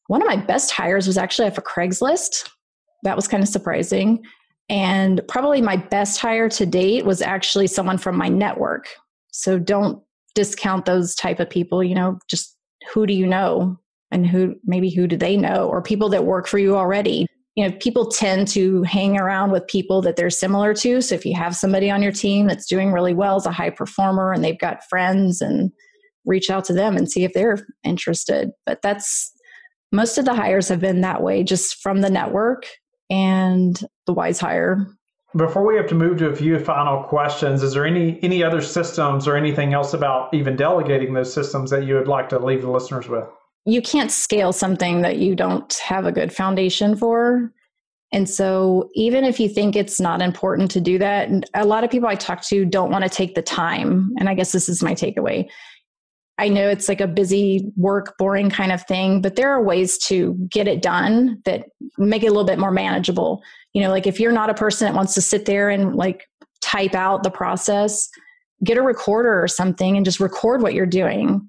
One 0.08 0.22
of 0.22 0.28
my 0.28 0.36
best 0.38 0.72
hires 0.72 1.08
was 1.08 1.18
actually 1.18 1.48
off 1.48 1.58
of 1.58 1.64
Craigslist. 1.64 2.50
That 3.04 3.16
was 3.16 3.28
kind 3.28 3.42
of 3.42 3.48
surprising. 3.48 4.22
And 4.68 5.22
probably 5.30 5.62
my 5.62 5.78
best 5.78 6.20
hire 6.20 6.50
to 6.50 6.66
date 6.66 7.06
was 7.06 7.22
actually 7.22 7.68
someone 7.68 8.00
from 8.00 8.18
my 8.18 8.28
network. 8.28 8.90
So 9.32 9.60
don't 9.60 10.04
discount 10.36 10.86
those 10.86 11.16
type 11.16 11.40
of 11.40 11.50
people, 11.50 11.82
you 11.82 11.96
know, 11.96 12.20
just 12.30 12.57
who 12.94 13.06
do 13.06 13.14
you 13.14 13.28
know? 13.28 13.80
And 14.10 14.26
who 14.26 14.56
maybe 14.64 14.90
who 14.90 15.06
do 15.06 15.18
they 15.18 15.36
know? 15.36 15.68
Or 15.68 15.82
people 15.82 16.10
that 16.10 16.26
work 16.26 16.48
for 16.48 16.58
you 16.58 16.78
already? 16.78 17.28
You 17.56 17.68
know 17.68 17.76
people 17.80 18.06
tend 18.10 18.48
to 18.50 18.84
hang 18.84 19.18
around 19.18 19.52
with 19.52 19.68
people 19.68 20.02
that 20.04 20.16
they're 20.16 20.30
similar 20.30 20.74
to. 20.76 21.02
So 21.02 21.16
if 21.16 21.26
you 21.26 21.36
have 21.36 21.56
somebody 21.56 21.90
on 21.90 22.04
your 22.04 22.12
team 22.12 22.48
that's 22.48 22.68
doing 22.68 22.92
really 22.92 23.14
well 23.14 23.36
as 23.36 23.46
a 23.46 23.52
high 23.52 23.72
performer 23.72 24.32
and 24.32 24.44
they've 24.44 24.60
got 24.60 24.88
friends 24.90 25.42
and 25.42 25.72
reach 26.26 26.50
out 26.50 26.66
to 26.66 26.74
them 26.74 26.96
and 26.96 27.10
see 27.10 27.24
if 27.24 27.34
they're 27.34 27.58
interested. 27.84 28.52
But 28.66 28.82
that's 28.82 29.32
most 29.92 30.18
of 30.18 30.26
the 30.26 30.36
hires 30.36 30.70
have 30.70 30.82
been 30.82 31.02
that 31.02 31.24
way 31.24 31.44
just 31.44 31.82
from 31.82 32.02
the 32.02 32.10
network 32.10 32.66
and 33.10 33.80
the 34.06 34.14
WizeHire 34.14 34.86
before 35.38 35.66
we 35.66 35.76
have 35.76 35.88
to 35.88 35.96
move 35.96 36.18
to 36.18 36.28
a 36.28 36.36
few 36.36 36.60
final 36.60 37.04
questions, 37.04 37.64
is 37.64 37.74
there 37.74 37.86
any 37.86 38.20
any 38.22 38.44
other 38.44 38.62
systems 38.62 39.28
or 39.28 39.36
anything 39.36 39.74
else 39.74 39.94
about 39.94 40.34
even 40.34 40.56
delegating 40.56 41.14
those 41.14 41.34
systems 41.34 41.70
that 41.70 41.86
you 41.86 41.96
would 41.96 42.08
like 42.08 42.30
to 42.30 42.40
leave 42.40 42.62
the 42.62 42.72
listeners 42.72 43.08
with? 43.08 43.26
You 43.66 43.82
can't 43.82 44.12
scale 44.12 44.54
something 44.54 45.02
that 45.02 45.18
you 45.18 45.36
don't 45.36 45.74
have 45.76 46.06
a 46.06 46.12
good 46.12 46.34
foundation 46.34 46.96
for. 46.96 47.52
And 48.14 48.30
so, 48.30 48.90
even 48.96 49.26
if 49.26 49.40
you 49.40 49.50
think 49.50 49.76
it's 49.76 50.00
not 50.00 50.22
important 50.22 50.72
to 50.72 50.82
do 50.82 50.98
that, 50.98 51.30
a 51.54 51.66
lot 51.66 51.84
of 51.84 51.92
people 51.92 52.08
I 52.08 52.16
talk 52.16 52.42
to 52.44 52.64
don't 52.64 52.90
want 52.90 53.04
to 53.04 53.10
take 53.10 53.36
the 53.36 53.42
time. 53.42 54.14
And 54.18 54.30
I 54.30 54.34
guess 54.34 54.54
this 54.54 54.70
is 54.70 54.82
my 54.82 54.94
takeaway. 54.94 55.50
I 56.38 56.50
know 56.50 56.70
it's 56.70 56.88
like 56.88 57.02
a 57.02 57.08
busy 57.08 57.72
work, 57.76 58.16
boring 58.18 58.50
kind 58.50 58.72
of 58.72 58.84
thing, 58.84 59.22
but 59.22 59.36
there 59.36 59.50
are 59.52 59.64
ways 59.64 59.98
to 60.06 60.34
get 60.52 60.68
it 60.68 60.82
done 60.82 61.42
that 61.46 61.66
make 61.98 62.24
it 62.24 62.28
a 62.28 62.32
little 62.32 62.46
bit 62.46 62.60
more 62.60 62.72
manageable. 62.72 63.42
You 63.74 63.82
know, 63.82 63.90
like 63.90 64.06
if 64.06 64.20
you're 64.20 64.32
not 64.32 64.50
a 64.50 64.54
person 64.54 64.86
that 64.86 64.96
wants 64.96 65.16
to 65.16 65.22
sit 65.22 65.46
there 65.46 65.70
and 65.70 65.96
like 65.96 66.26
type 66.62 66.94
out 66.94 67.24
the 67.24 67.32
process, 67.32 68.10
get 68.64 68.78
a 68.78 68.82
recorder 68.82 69.42
or 69.42 69.48
something 69.48 69.96
and 69.96 70.06
just 70.06 70.20
record 70.20 70.62
what 70.62 70.74
you're 70.74 70.86
doing 70.86 71.48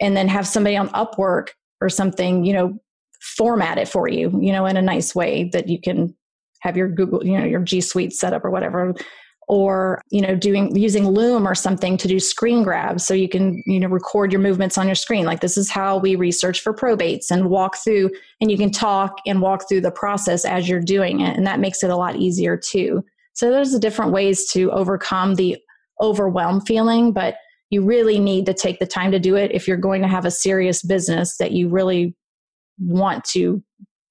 and 0.00 0.16
then 0.16 0.28
have 0.28 0.46
somebody 0.46 0.76
on 0.76 0.88
Upwork 0.90 1.48
or 1.80 1.88
something, 1.88 2.44
you 2.44 2.52
know, 2.52 2.78
format 3.20 3.78
it 3.78 3.88
for 3.88 4.08
you, 4.08 4.30
you 4.40 4.52
know, 4.52 4.66
in 4.66 4.76
a 4.76 4.82
nice 4.82 5.14
way 5.14 5.50
that 5.52 5.68
you 5.68 5.80
can 5.80 6.14
have 6.60 6.76
your 6.76 6.88
Google, 6.88 7.24
you 7.24 7.38
know, 7.38 7.44
your 7.44 7.60
G 7.60 7.80
Suite 7.80 8.12
set 8.12 8.32
up 8.32 8.44
or 8.44 8.50
whatever 8.50 8.94
or 9.50 10.00
you 10.10 10.20
know 10.20 10.36
doing 10.36 10.74
using 10.76 11.08
loom 11.08 11.46
or 11.46 11.56
something 11.56 11.96
to 11.96 12.06
do 12.06 12.20
screen 12.20 12.62
grabs. 12.62 13.04
So 13.04 13.14
you 13.14 13.28
can 13.28 13.60
you 13.66 13.80
know 13.80 13.88
record 13.88 14.30
your 14.30 14.40
movements 14.40 14.78
on 14.78 14.86
your 14.86 14.94
screen. 14.94 15.26
Like 15.26 15.40
this 15.40 15.56
is 15.56 15.68
how 15.68 15.98
we 15.98 16.14
research 16.14 16.60
for 16.60 16.72
probates 16.72 17.32
and 17.32 17.50
walk 17.50 17.76
through 17.76 18.10
and 18.40 18.48
you 18.48 18.56
can 18.56 18.70
talk 18.70 19.16
and 19.26 19.42
walk 19.42 19.68
through 19.68 19.80
the 19.80 19.90
process 19.90 20.44
as 20.44 20.68
you're 20.68 20.80
doing 20.80 21.20
it 21.20 21.36
and 21.36 21.44
that 21.48 21.58
makes 21.58 21.82
it 21.82 21.90
a 21.90 21.96
lot 21.96 22.14
easier 22.14 22.56
too. 22.56 23.04
So 23.32 23.50
there's 23.50 23.76
different 23.80 24.12
ways 24.12 24.48
to 24.52 24.70
overcome 24.70 25.34
the 25.34 25.58
overwhelm 26.00 26.60
feeling 26.60 27.12
but 27.12 27.34
you 27.70 27.84
really 27.84 28.20
need 28.20 28.46
to 28.46 28.54
take 28.54 28.78
the 28.78 28.86
time 28.86 29.10
to 29.10 29.18
do 29.18 29.34
it 29.34 29.50
if 29.52 29.66
you're 29.66 29.76
going 29.76 30.02
to 30.02 30.08
have 30.08 30.24
a 30.24 30.30
serious 30.30 30.80
business 30.80 31.38
that 31.38 31.50
you 31.50 31.68
really 31.68 32.14
want 32.78 33.24
to 33.24 33.62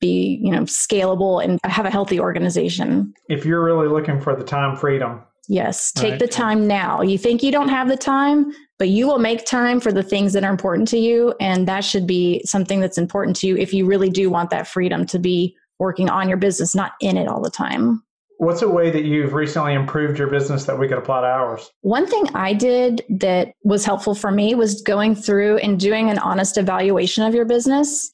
be 0.01 0.39
you 0.43 0.51
know 0.51 0.63
scalable 0.63 1.41
and 1.41 1.59
have 1.63 1.85
a 1.85 1.89
healthy 1.89 2.19
organization. 2.19 3.13
If 3.29 3.45
you're 3.45 3.63
really 3.63 3.87
looking 3.87 4.19
for 4.19 4.35
the 4.35 4.43
time 4.43 4.75
freedom 4.75 5.21
Yes, 5.49 5.91
take 5.91 6.11
right. 6.11 6.19
the 6.19 6.27
time 6.27 6.67
now. 6.67 7.01
You 7.01 7.17
think 7.17 7.41
you 7.41 7.51
don't 7.51 7.69
have 7.69 7.89
the 7.89 7.97
time, 7.97 8.53
but 8.77 8.89
you 8.89 9.07
will 9.07 9.17
make 9.17 9.47
time 9.47 9.79
for 9.79 9.91
the 9.91 10.03
things 10.03 10.31
that 10.33 10.43
are 10.43 10.51
important 10.51 10.87
to 10.89 10.99
you. 10.99 11.33
And 11.41 11.67
that 11.67 11.83
should 11.83 12.05
be 12.05 12.43
something 12.45 12.79
that's 12.79 12.99
important 12.99 13.35
to 13.37 13.47
you 13.47 13.57
if 13.57 13.73
you 13.73 13.87
really 13.87 14.11
do 14.11 14.29
want 14.29 14.51
that 14.51 14.67
freedom 14.67 15.07
to 15.07 15.17
be 15.17 15.57
working 15.79 16.07
on 16.07 16.29
your 16.29 16.37
business, 16.37 16.75
not 16.75 16.91
in 17.01 17.17
it 17.17 17.27
all 17.27 17.41
the 17.41 17.49
time. 17.49 18.03
What's 18.37 18.61
a 18.61 18.69
way 18.69 18.91
that 18.91 19.05
you've 19.05 19.33
recently 19.33 19.73
improved 19.73 20.19
your 20.19 20.29
business 20.29 20.65
that 20.65 20.77
we 20.77 20.87
could 20.87 20.99
apply 20.99 21.21
to 21.21 21.27
ours? 21.27 21.71
One 21.81 22.05
thing 22.05 22.29
I 22.35 22.53
did 22.53 23.01
that 23.09 23.53
was 23.63 23.83
helpful 23.83 24.13
for 24.13 24.29
me 24.29 24.53
was 24.53 24.83
going 24.83 25.15
through 25.15 25.57
and 25.57 25.79
doing 25.79 26.11
an 26.11 26.19
honest 26.19 26.59
evaluation 26.59 27.23
of 27.25 27.33
your 27.33 27.45
business. 27.45 28.11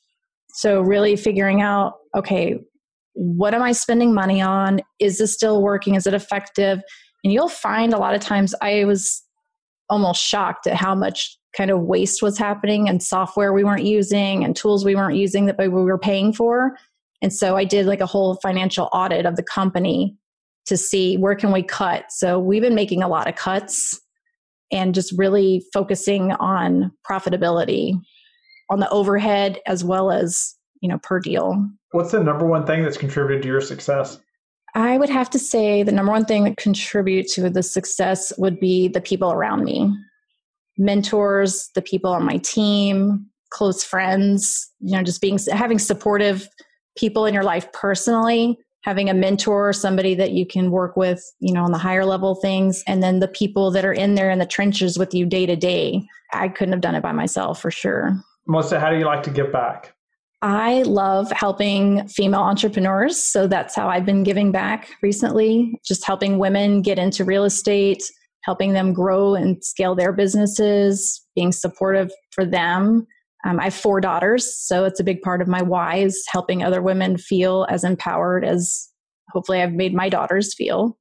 So, 0.53 0.79
really 0.79 1.17
figuring 1.17 1.61
out 1.61 1.95
okay, 2.15 2.57
what 3.13 3.53
am 3.53 3.61
I 3.61 3.73
spending 3.73 4.13
money 4.13 4.41
on? 4.41 4.79
Is 4.99 5.17
this 5.17 5.33
still 5.33 5.61
working? 5.61 5.95
Is 5.95 6.07
it 6.07 6.13
effective? 6.13 6.79
And 7.25 7.33
you'll 7.33 7.49
find 7.49 7.91
a 7.91 7.97
lot 7.97 8.13
of 8.13 8.21
times 8.21 8.53
I 8.61 8.85
was 8.85 9.23
almost 9.89 10.23
shocked 10.23 10.67
at 10.67 10.75
how 10.75 10.93
much 10.93 11.35
kind 11.57 11.71
of 11.71 11.81
waste 11.81 12.21
was 12.21 12.37
happening 12.37 12.87
and 12.87 13.01
software 13.01 13.51
we 13.51 13.63
weren't 13.63 13.83
using 13.83 14.43
and 14.43 14.55
tools 14.55 14.85
we 14.85 14.95
weren't 14.95 15.17
using 15.17 15.47
that 15.47 15.57
we 15.57 15.67
were 15.67 15.97
paying 15.97 16.31
for. 16.31 16.77
And 17.23 17.33
so 17.33 17.57
I 17.57 17.63
did 17.63 17.87
like 17.87 17.99
a 17.99 18.05
whole 18.05 18.35
financial 18.43 18.89
audit 18.93 19.25
of 19.25 19.37
the 19.37 19.43
company 19.43 20.15
to 20.67 20.77
see 20.77 21.17
where 21.17 21.33
can 21.33 21.51
we 21.51 21.63
cut. 21.63 22.11
So 22.11 22.37
we've 22.37 22.61
been 22.61 22.75
making 22.75 23.01
a 23.01 23.07
lot 23.07 23.27
of 23.27 23.35
cuts 23.35 23.99
and 24.71 24.93
just 24.93 25.11
really 25.17 25.63
focusing 25.73 26.31
on 26.33 26.91
profitability 27.09 27.99
on 28.69 28.79
the 28.79 28.89
overhead 28.89 29.59
as 29.65 29.83
well 29.83 30.11
as, 30.11 30.55
you 30.79 30.89
know, 30.89 30.99
per 30.99 31.19
deal. 31.19 31.67
What's 31.89 32.11
the 32.11 32.23
number 32.23 32.45
one 32.45 32.67
thing 32.67 32.83
that's 32.83 32.97
contributed 32.97 33.41
to 33.43 33.47
your 33.47 33.61
success? 33.61 34.19
I 34.75 34.97
would 34.97 35.09
have 35.09 35.29
to 35.31 35.39
say 35.39 35.83
the 35.83 35.91
number 35.91 36.11
one 36.11 36.25
thing 36.25 36.43
that 36.43 36.57
contributes 36.57 37.33
to 37.35 37.49
the 37.49 37.63
success 37.63 38.33
would 38.37 38.59
be 38.59 38.89
the 38.89 39.01
people 39.01 39.31
around 39.31 39.63
me 39.63 39.93
mentors, 40.77 41.69
the 41.73 41.81
people 41.81 42.11
on 42.11 42.25
my 42.25 42.37
team, 42.37 43.25
close 43.49 43.83
friends, 43.83 44.71
you 44.81 44.91
know, 44.91 45.03
just 45.03 45.21
being 45.21 45.39
having 45.51 45.79
supportive 45.79 46.49
people 46.97 47.25
in 47.25 47.33
your 47.33 47.43
life 47.43 47.71
personally, 47.71 48.57
having 48.83 49.09
a 49.09 49.13
mentor, 49.13 49.71
somebody 49.71 50.13
that 50.15 50.31
you 50.31 50.45
can 50.45 50.71
work 50.71 50.97
with, 50.97 51.23
you 51.39 51.53
know, 51.53 51.63
on 51.63 51.71
the 51.71 51.77
higher 51.77 52.05
level 52.05 52.35
things, 52.35 52.83
and 52.87 53.01
then 53.01 53.19
the 53.19 53.27
people 53.27 53.71
that 53.71 53.85
are 53.85 53.93
in 53.93 54.15
there 54.15 54.29
in 54.29 54.39
the 54.39 54.45
trenches 54.45 54.99
with 54.99 55.13
you 55.13 55.25
day 55.25 55.45
to 55.45 55.55
day. 55.55 56.05
I 56.33 56.49
couldn't 56.49 56.73
have 56.73 56.81
done 56.81 56.95
it 56.95 57.03
by 57.03 57.13
myself 57.13 57.61
for 57.61 57.71
sure. 57.71 58.19
Melissa, 58.47 58.79
how 58.79 58.89
do 58.89 58.97
you 58.97 59.05
like 59.05 59.23
to 59.23 59.31
give 59.31 59.51
back? 59.51 59.94
I 60.41 60.83
love 60.83 61.31
helping 61.31 62.07
female 62.07 62.41
entrepreneurs. 62.41 63.17
So 63.21 63.47
that's 63.47 63.75
how 63.75 63.87
I've 63.89 64.05
been 64.05 64.23
giving 64.23 64.51
back 64.51 64.89
recently, 65.01 65.79
just 65.85 66.05
helping 66.05 66.37
women 66.37 66.81
get 66.81 66.99
into 66.99 67.23
real 67.23 67.45
estate, 67.45 68.03
helping 68.43 68.73
them 68.73 68.93
grow 68.93 69.33
and 69.33 69.63
scale 69.63 69.95
their 69.95 70.13
businesses, 70.13 71.25
being 71.35 71.51
supportive 71.51 72.11
for 72.31 72.45
them. 72.45 73.07
Um, 73.45 73.59
I 73.59 73.65
have 73.65 73.73
four 73.73 74.01
daughters, 74.01 74.55
so 74.55 74.85
it's 74.85 74.99
a 74.99 75.03
big 75.03 75.21
part 75.21 75.41
of 75.41 75.47
my 75.47 75.61
why 75.61 75.97
is 75.97 76.23
helping 76.29 76.63
other 76.63 76.81
women 76.81 77.17
feel 77.17 77.65
as 77.69 77.83
empowered 77.83 78.45
as 78.45 78.89
hopefully 79.31 79.61
I've 79.61 79.73
made 79.73 79.93
my 79.93 80.09
daughters 80.09 80.53
feel. 80.53 80.97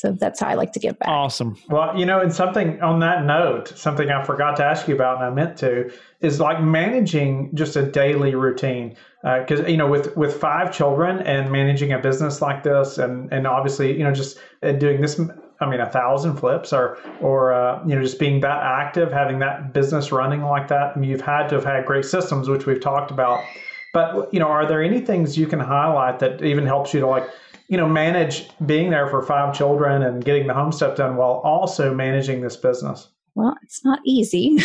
So 0.00 0.12
that's 0.12 0.40
how 0.40 0.46
I 0.48 0.54
like 0.54 0.72
to 0.72 0.78
give 0.78 0.98
back. 0.98 1.10
Awesome. 1.10 1.58
Well, 1.68 1.94
you 1.94 2.06
know, 2.06 2.20
and 2.20 2.32
something 2.32 2.80
on 2.80 3.00
that 3.00 3.26
note, 3.26 3.68
something 3.76 4.10
I 4.10 4.24
forgot 4.24 4.56
to 4.56 4.64
ask 4.64 4.88
you 4.88 4.94
about 4.94 5.16
and 5.16 5.26
I 5.26 5.30
meant 5.30 5.58
to 5.58 5.92
is 6.22 6.40
like 6.40 6.62
managing 6.62 7.54
just 7.54 7.76
a 7.76 7.84
daily 7.84 8.34
routine. 8.34 8.96
Because 9.22 9.60
uh, 9.60 9.66
you 9.66 9.76
know, 9.76 9.86
with 9.86 10.16
with 10.16 10.40
five 10.40 10.72
children 10.72 11.18
and 11.26 11.52
managing 11.52 11.92
a 11.92 11.98
business 11.98 12.40
like 12.40 12.62
this, 12.62 12.96
and 12.96 13.30
and 13.30 13.46
obviously, 13.46 13.92
you 13.92 14.02
know, 14.02 14.12
just 14.12 14.38
uh, 14.62 14.72
doing 14.72 15.02
this. 15.02 15.20
I 15.60 15.68
mean, 15.68 15.80
a 15.80 15.90
thousand 15.90 16.36
flips, 16.36 16.72
or 16.72 16.96
or 17.20 17.52
uh, 17.52 17.86
you 17.86 17.94
know, 17.94 18.00
just 18.00 18.18
being 18.18 18.40
that 18.40 18.62
active, 18.62 19.12
having 19.12 19.38
that 19.40 19.74
business 19.74 20.12
running 20.12 20.40
like 20.40 20.68
that. 20.68 20.96
I 20.96 20.98
mean, 20.98 21.10
you've 21.10 21.20
had 21.20 21.48
to 21.50 21.56
have 21.56 21.64
had 21.64 21.84
great 21.84 22.06
systems, 22.06 22.48
which 22.48 22.64
we've 22.64 22.80
talked 22.80 23.10
about. 23.10 23.44
But 23.92 24.32
you 24.32 24.40
know, 24.40 24.48
are 24.48 24.64
there 24.64 24.82
any 24.82 25.02
things 25.02 25.36
you 25.36 25.46
can 25.46 25.60
highlight 25.60 26.20
that 26.20 26.42
even 26.42 26.64
helps 26.64 26.94
you 26.94 27.00
to 27.00 27.06
like 27.06 27.28
you 27.70 27.76
know, 27.76 27.88
manage 27.88 28.50
being 28.66 28.90
there 28.90 29.06
for 29.06 29.22
five 29.22 29.54
children 29.54 30.02
and 30.02 30.24
getting 30.24 30.48
the 30.48 30.52
home 30.52 30.72
stuff 30.72 30.96
done 30.96 31.16
while 31.16 31.40
also 31.44 31.94
managing 31.94 32.40
this 32.40 32.56
business? 32.56 33.08
Well, 33.36 33.56
it's 33.62 33.84
not 33.84 34.00
easy. 34.04 34.58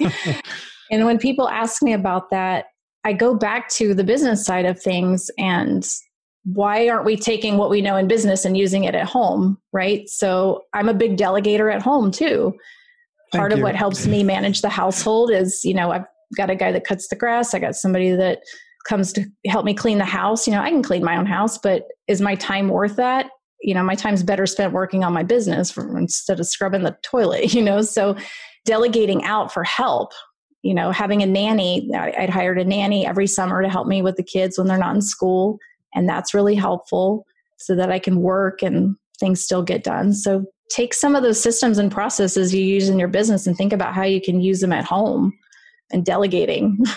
and 0.90 1.06
when 1.06 1.18
people 1.18 1.48
ask 1.48 1.82
me 1.82 1.94
about 1.94 2.28
that, 2.30 2.66
I 3.02 3.14
go 3.14 3.34
back 3.34 3.70
to 3.70 3.94
the 3.94 4.04
business 4.04 4.44
side 4.44 4.66
of 4.66 4.80
things 4.80 5.30
and 5.38 5.88
why 6.44 6.86
aren't 6.86 7.06
we 7.06 7.16
taking 7.16 7.56
what 7.56 7.70
we 7.70 7.80
know 7.80 7.96
in 7.96 8.08
business 8.08 8.44
and 8.44 8.58
using 8.58 8.84
it 8.84 8.94
at 8.94 9.06
home, 9.06 9.56
right? 9.72 10.06
So 10.10 10.64
I'm 10.74 10.90
a 10.90 10.94
big 10.94 11.16
delegator 11.16 11.74
at 11.74 11.80
home 11.80 12.10
too. 12.10 12.52
Thank 13.32 13.40
Part 13.40 13.52
you. 13.52 13.56
of 13.56 13.62
what 13.62 13.74
helps 13.74 14.06
me 14.06 14.22
manage 14.22 14.60
the 14.60 14.68
household 14.68 15.30
is, 15.30 15.64
you 15.64 15.72
know, 15.72 15.92
I've 15.92 16.04
got 16.36 16.50
a 16.50 16.54
guy 16.54 16.72
that 16.72 16.84
cuts 16.84 17.08
the 17.08 17.16
grass, 17.16 17.54
I 17.54 17.58
got 17.58 17.74
somebody 17.74 18.10
that 18.10 18.40
comes 18.84 19.12
to 19.14 19.24
help 19.46 19.64
me 19.64 19.74
clean 19.74 19.98
the 19.98 20.04
house, 20.04 20.46
you 20.46 20.52
know, 20.52 20.60
I 20.60 20.70
can 20.70 20.82
clean 20.82 21.04
my 21.04 21.16
own 21.16 21.26
house, 21.26 21.58
but 21.58 21.88
is 22.06 22.20
my 22.20 22.34
time 22.34 22.68
worth 22.68 22.96
that? 22.96 23.30
You 23.62 23.74
know, 23.74 23.82
my 23.82 23.94
time's 23.94 24.22
better 24.22 24.46
spent 24.46 24.72
working 24.72 25.04
on 25.04 25.12
my 25.12 25.22
business 25.22 25.70
for, 25.70 25.96
instead 25.98 26.38
of 26.38 26.46
scrubbing 26.46 26.82
the 26.82 26.96
toilet, 27.02 27.54
you 27.54 27.62
know? 27.62 27.82
So 27.82 28.16
delegating 28.64 29.24
out 29.24 29.52
for 29.52 29.64
help, 29.64 30.12
you 30.62 30.74
know, 30.74 30.90
having 30.90 31.22
a 31.22 31.26
nanny, 31.26 31.90
I'd 31.94 32.30
hired 32.30 32.58
a 32.58 32.64
nanny 32.64 33.06
every 33.06 33.26
summer 33.26 33.62
to 33.62 33.68
help 33.68 33.86
me 33.86 34.02
with 34.02 34.16
the 34.16 34.22
kids 34.22 34.58
when 34.58 34.66
they're 34.66 34.78
not 34.78 34.94
in 34.94 35.02
school. 35.02 35.58
And 35.94 36.08
that's 36.08 36.34
really 36.34 36.54
helpful 36.54 37.26
so 37.58 37.74
that 37.76 37.90
I 37.90 37.98
can 37.98 38.20
work 38.20 38.62
and 38.62 38.96
things 39.18 39.42
still 39.42 39.62
get 39.62 39.84
done. 39.84 40.12
So 40.12 40.44
take 40.70 40.94
some 40.94 41.14
of 41.14 41.22
those 41.22 41.40
systems 41.40 41.78
and 41.78 41.92
processes 41.92 42.54
you 42.54 42.62
use 42.62 42.88
in 42.88 42.98
your 42.98 43.08
business 43.08 43.46
and 43.46 43.56
think 43.56 43.72
about 43.72 43.94
how 43.94 44.02
you 44.02 44.20
can 44.20 44.40
use 44.40 44.60
them 44.60 44.72
at 44.72 44.84
home 44.84 45.32
and 45.90 46.04
delegating. 46.04 46.78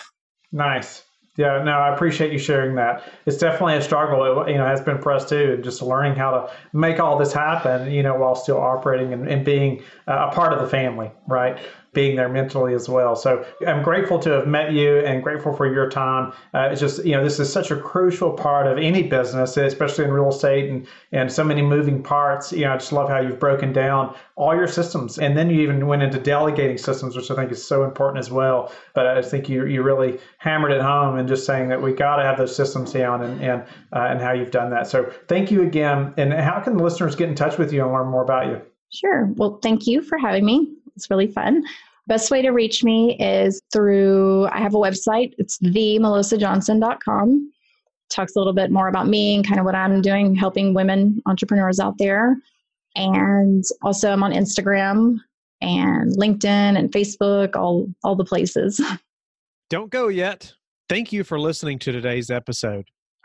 Nice. 0.53 1.03
Yeah, 1.37 1.61
no, 1.63 1.73
I 1.73 1.93
appreciate 1.93 2.33
you 2.33 2.39
sharing 2.39 2.73
that. 2.75 3.03
It's 3.27 3.37
definitely 3.37 3.75
a 3.75 3.81
struggle. 3.81 4.41
It, 4.41 4.51
you 4.51 4.57
know, 4.57 4.65
has 4.65 4.81
been 4.81 4.99
for 4.99 5.11
us 5.11 5.29
too, 5.29 5.59
just 5.63 5.83
learning 5.83 6.15
how 6.15 6.31
to 6.31 6.51
make 6.73 6.99
all 6.99 7.17
this 7.17 7.31
happen. 7.31 7.91
You 7.91 8.01
know, 8.01 8.15
while 8.15 8.35
still 8.35 8.57
operating 8.57 9.13
and, 9.13 9.27
and 9.27 9.45
being 9.45 9.83
uh, 10.07 10.29
a 10.31 10.35
part 10.35 10.51
of 10.51 10.59
the 10.59 10.67
family, 10.67 11.11
right? 11.27 11.59
Being 11.93 12.15
there 12.15 12.29
mentally 12.29 12.73
as 12.73 12.87
well. 12.87 13.15
So 13.15 13.45
I'm 13.65 13.83
grateful 13.83 14.19
to 14.19 14.29
have 14.29 14.47
met 14.47 14.73
you 14.73 14.99
and 14.99 15.23
grateful 15.23 15.53
for 15.53 15.71
your 15.71 15.89
time. 15.89 16.33
Uh, 16.53 16.69
it's 16.71 16.79
just, 16.79 17.03
you 17.03 17.13
know, 17.13 17.23
this 17.23 17.39
is 17.39 17.51
such 17.51 17.71
a 17.71 17.75
crucial 17.75 18.31
part 18.31 18.67
of 18.67 18.77
any 18.77 19.03
business, 19.03 19.57
especially 19.57 20.05
in 20.05 20.11
real 20.11 20.29
estate 20.29 20.69
and, 20.69 20.87
and 21.11 21.31
so 21.31 21.43
many 21.43 21.61
moving 21.61 22.03
parts. 22.03 22.51
You 22.51 22.65
know, 22.65 22.73
I 22.73 22.77
just 22.77 22.91
love 22.91 23.09
how 23.09 23.19
you've 23.19 23.39
broken 23.39 23.73
down 23.73 24.15
all 24.35 24.55
your 24.55 24.67
systems. 24.67 25.17
And 25.17 25.35
then 25.35 25.49
you 25.49 25.61
even 25.61 25.87
went 25.87 26.03
into 26.03 26.19
delegating 26.19 26.77
systems, 26.77 27.15
which 27.15 27.31
I 27.31 27.35
think 27.35 27.51
is 27.51 27.65
so 27.65 27.83
important 27.83 28.19
as 28.19 28.31
well. 28.31 28.71
But 28.93 29.07
I 29.07 29.21
think 29.21 29.49
you, 29.49 29.65
you 29.65 29.81
really 29.81 30.19
hammered 30.37 30.71
it 30.71 30.81
home 30.81 31.17
and 31.17 31.27
just 31.27 31.45
saying 31.45 31.69
that 31.69 31.81
we 31.81 31.93
got 31.93 32.17
to 32.17 32.23
have 32.23 32.37
those 32.37 32.55
systems 32.55 32.93
down 32.93 33.23
and, 33.23 33.41
and, 33.41 33.61
uh, 33.93 34.07
and 34.09 34.21
how 34.21 34.33
you've 34.33 34.51
done 34.51 34.69
that. 34.69 34.87
So 34.87 35.11
thank 35.27 35.49
you 35.49 35.63
again. 35.63 36.13
And 36.17 36.33
how 36.33 36.59
can 36.59 36.77
the 36.77 36.83
listeners 36.83 37.15
get 37.15 37.29
in 37.29 37.35
touch 37.35 37.57
with 37.57 37.73
you 37.73 37.83
and 37.83 37.91
learn 37.91 38.07
more 38.07 38.23
about 38.23 38.47
you? 38.47 38.61
Sure. 38.93 39.25
Well, 39.35 39.59
thank 39.61 39.85
you 39.85 40.01
for 40.01 40.17
having 40.17 40.45
me. 40.45 40.76
It's 40.97 41.09
really 41.09 41.27
fun. 41.27 41.63
Best 42.07 42.31
way 42.31 42.41
to 42.41 42.49
reach 42.49 42.83
me 42.83 43.17
is 43.19 43.61
through, 43.71 44.47
I 44.47 44.59
have 44.59 44.73
a 44.73 44.77
website. 44.77 45.33
It's 45.37 45.59
themelissajohnson.com. 45.59 47.51
Talks 48.09 48.35
a 48.35 48.39
little 48.39 48.53
bit 48.53 48.71
more 48.71 48.87
about 48.87 49.07
me 49.07 49.35
and 49.35 49.45
kind 49.45 49.59
of 49.59 49.65
what 49.65 49.75
I'm 49.75 50.01
doing, 50.01 50.33
helping 50.33 50.73
women 50.73 51.21
entrepreneurs 51.27 51.79
out 51.79 51.97
there. 51.99 52.37
And 52.95 53.63
also, 53.83 54.11
I'm 54.11 54.23
on 54.23 54.31
Instagram 54.31 55.19
and 55.61 56.17
LinkedIn 56.17 56.77
and 56.77 56.91
Facebook, 56.91 57.55
all, 57.55 57.87
all 58.03 58.15
the 58.15 58.25
places. 58.25 58.81
Don't 59.69 59.91
go 59.91 60.07
yet. 60.07 60.53
Thank 60.89 61.11
you 61.11 61.23
for 61.23 61.39
listening 61.39 61.77
to 61.79 61.91
today's 61.91 62.31
episode. 62.31 62.87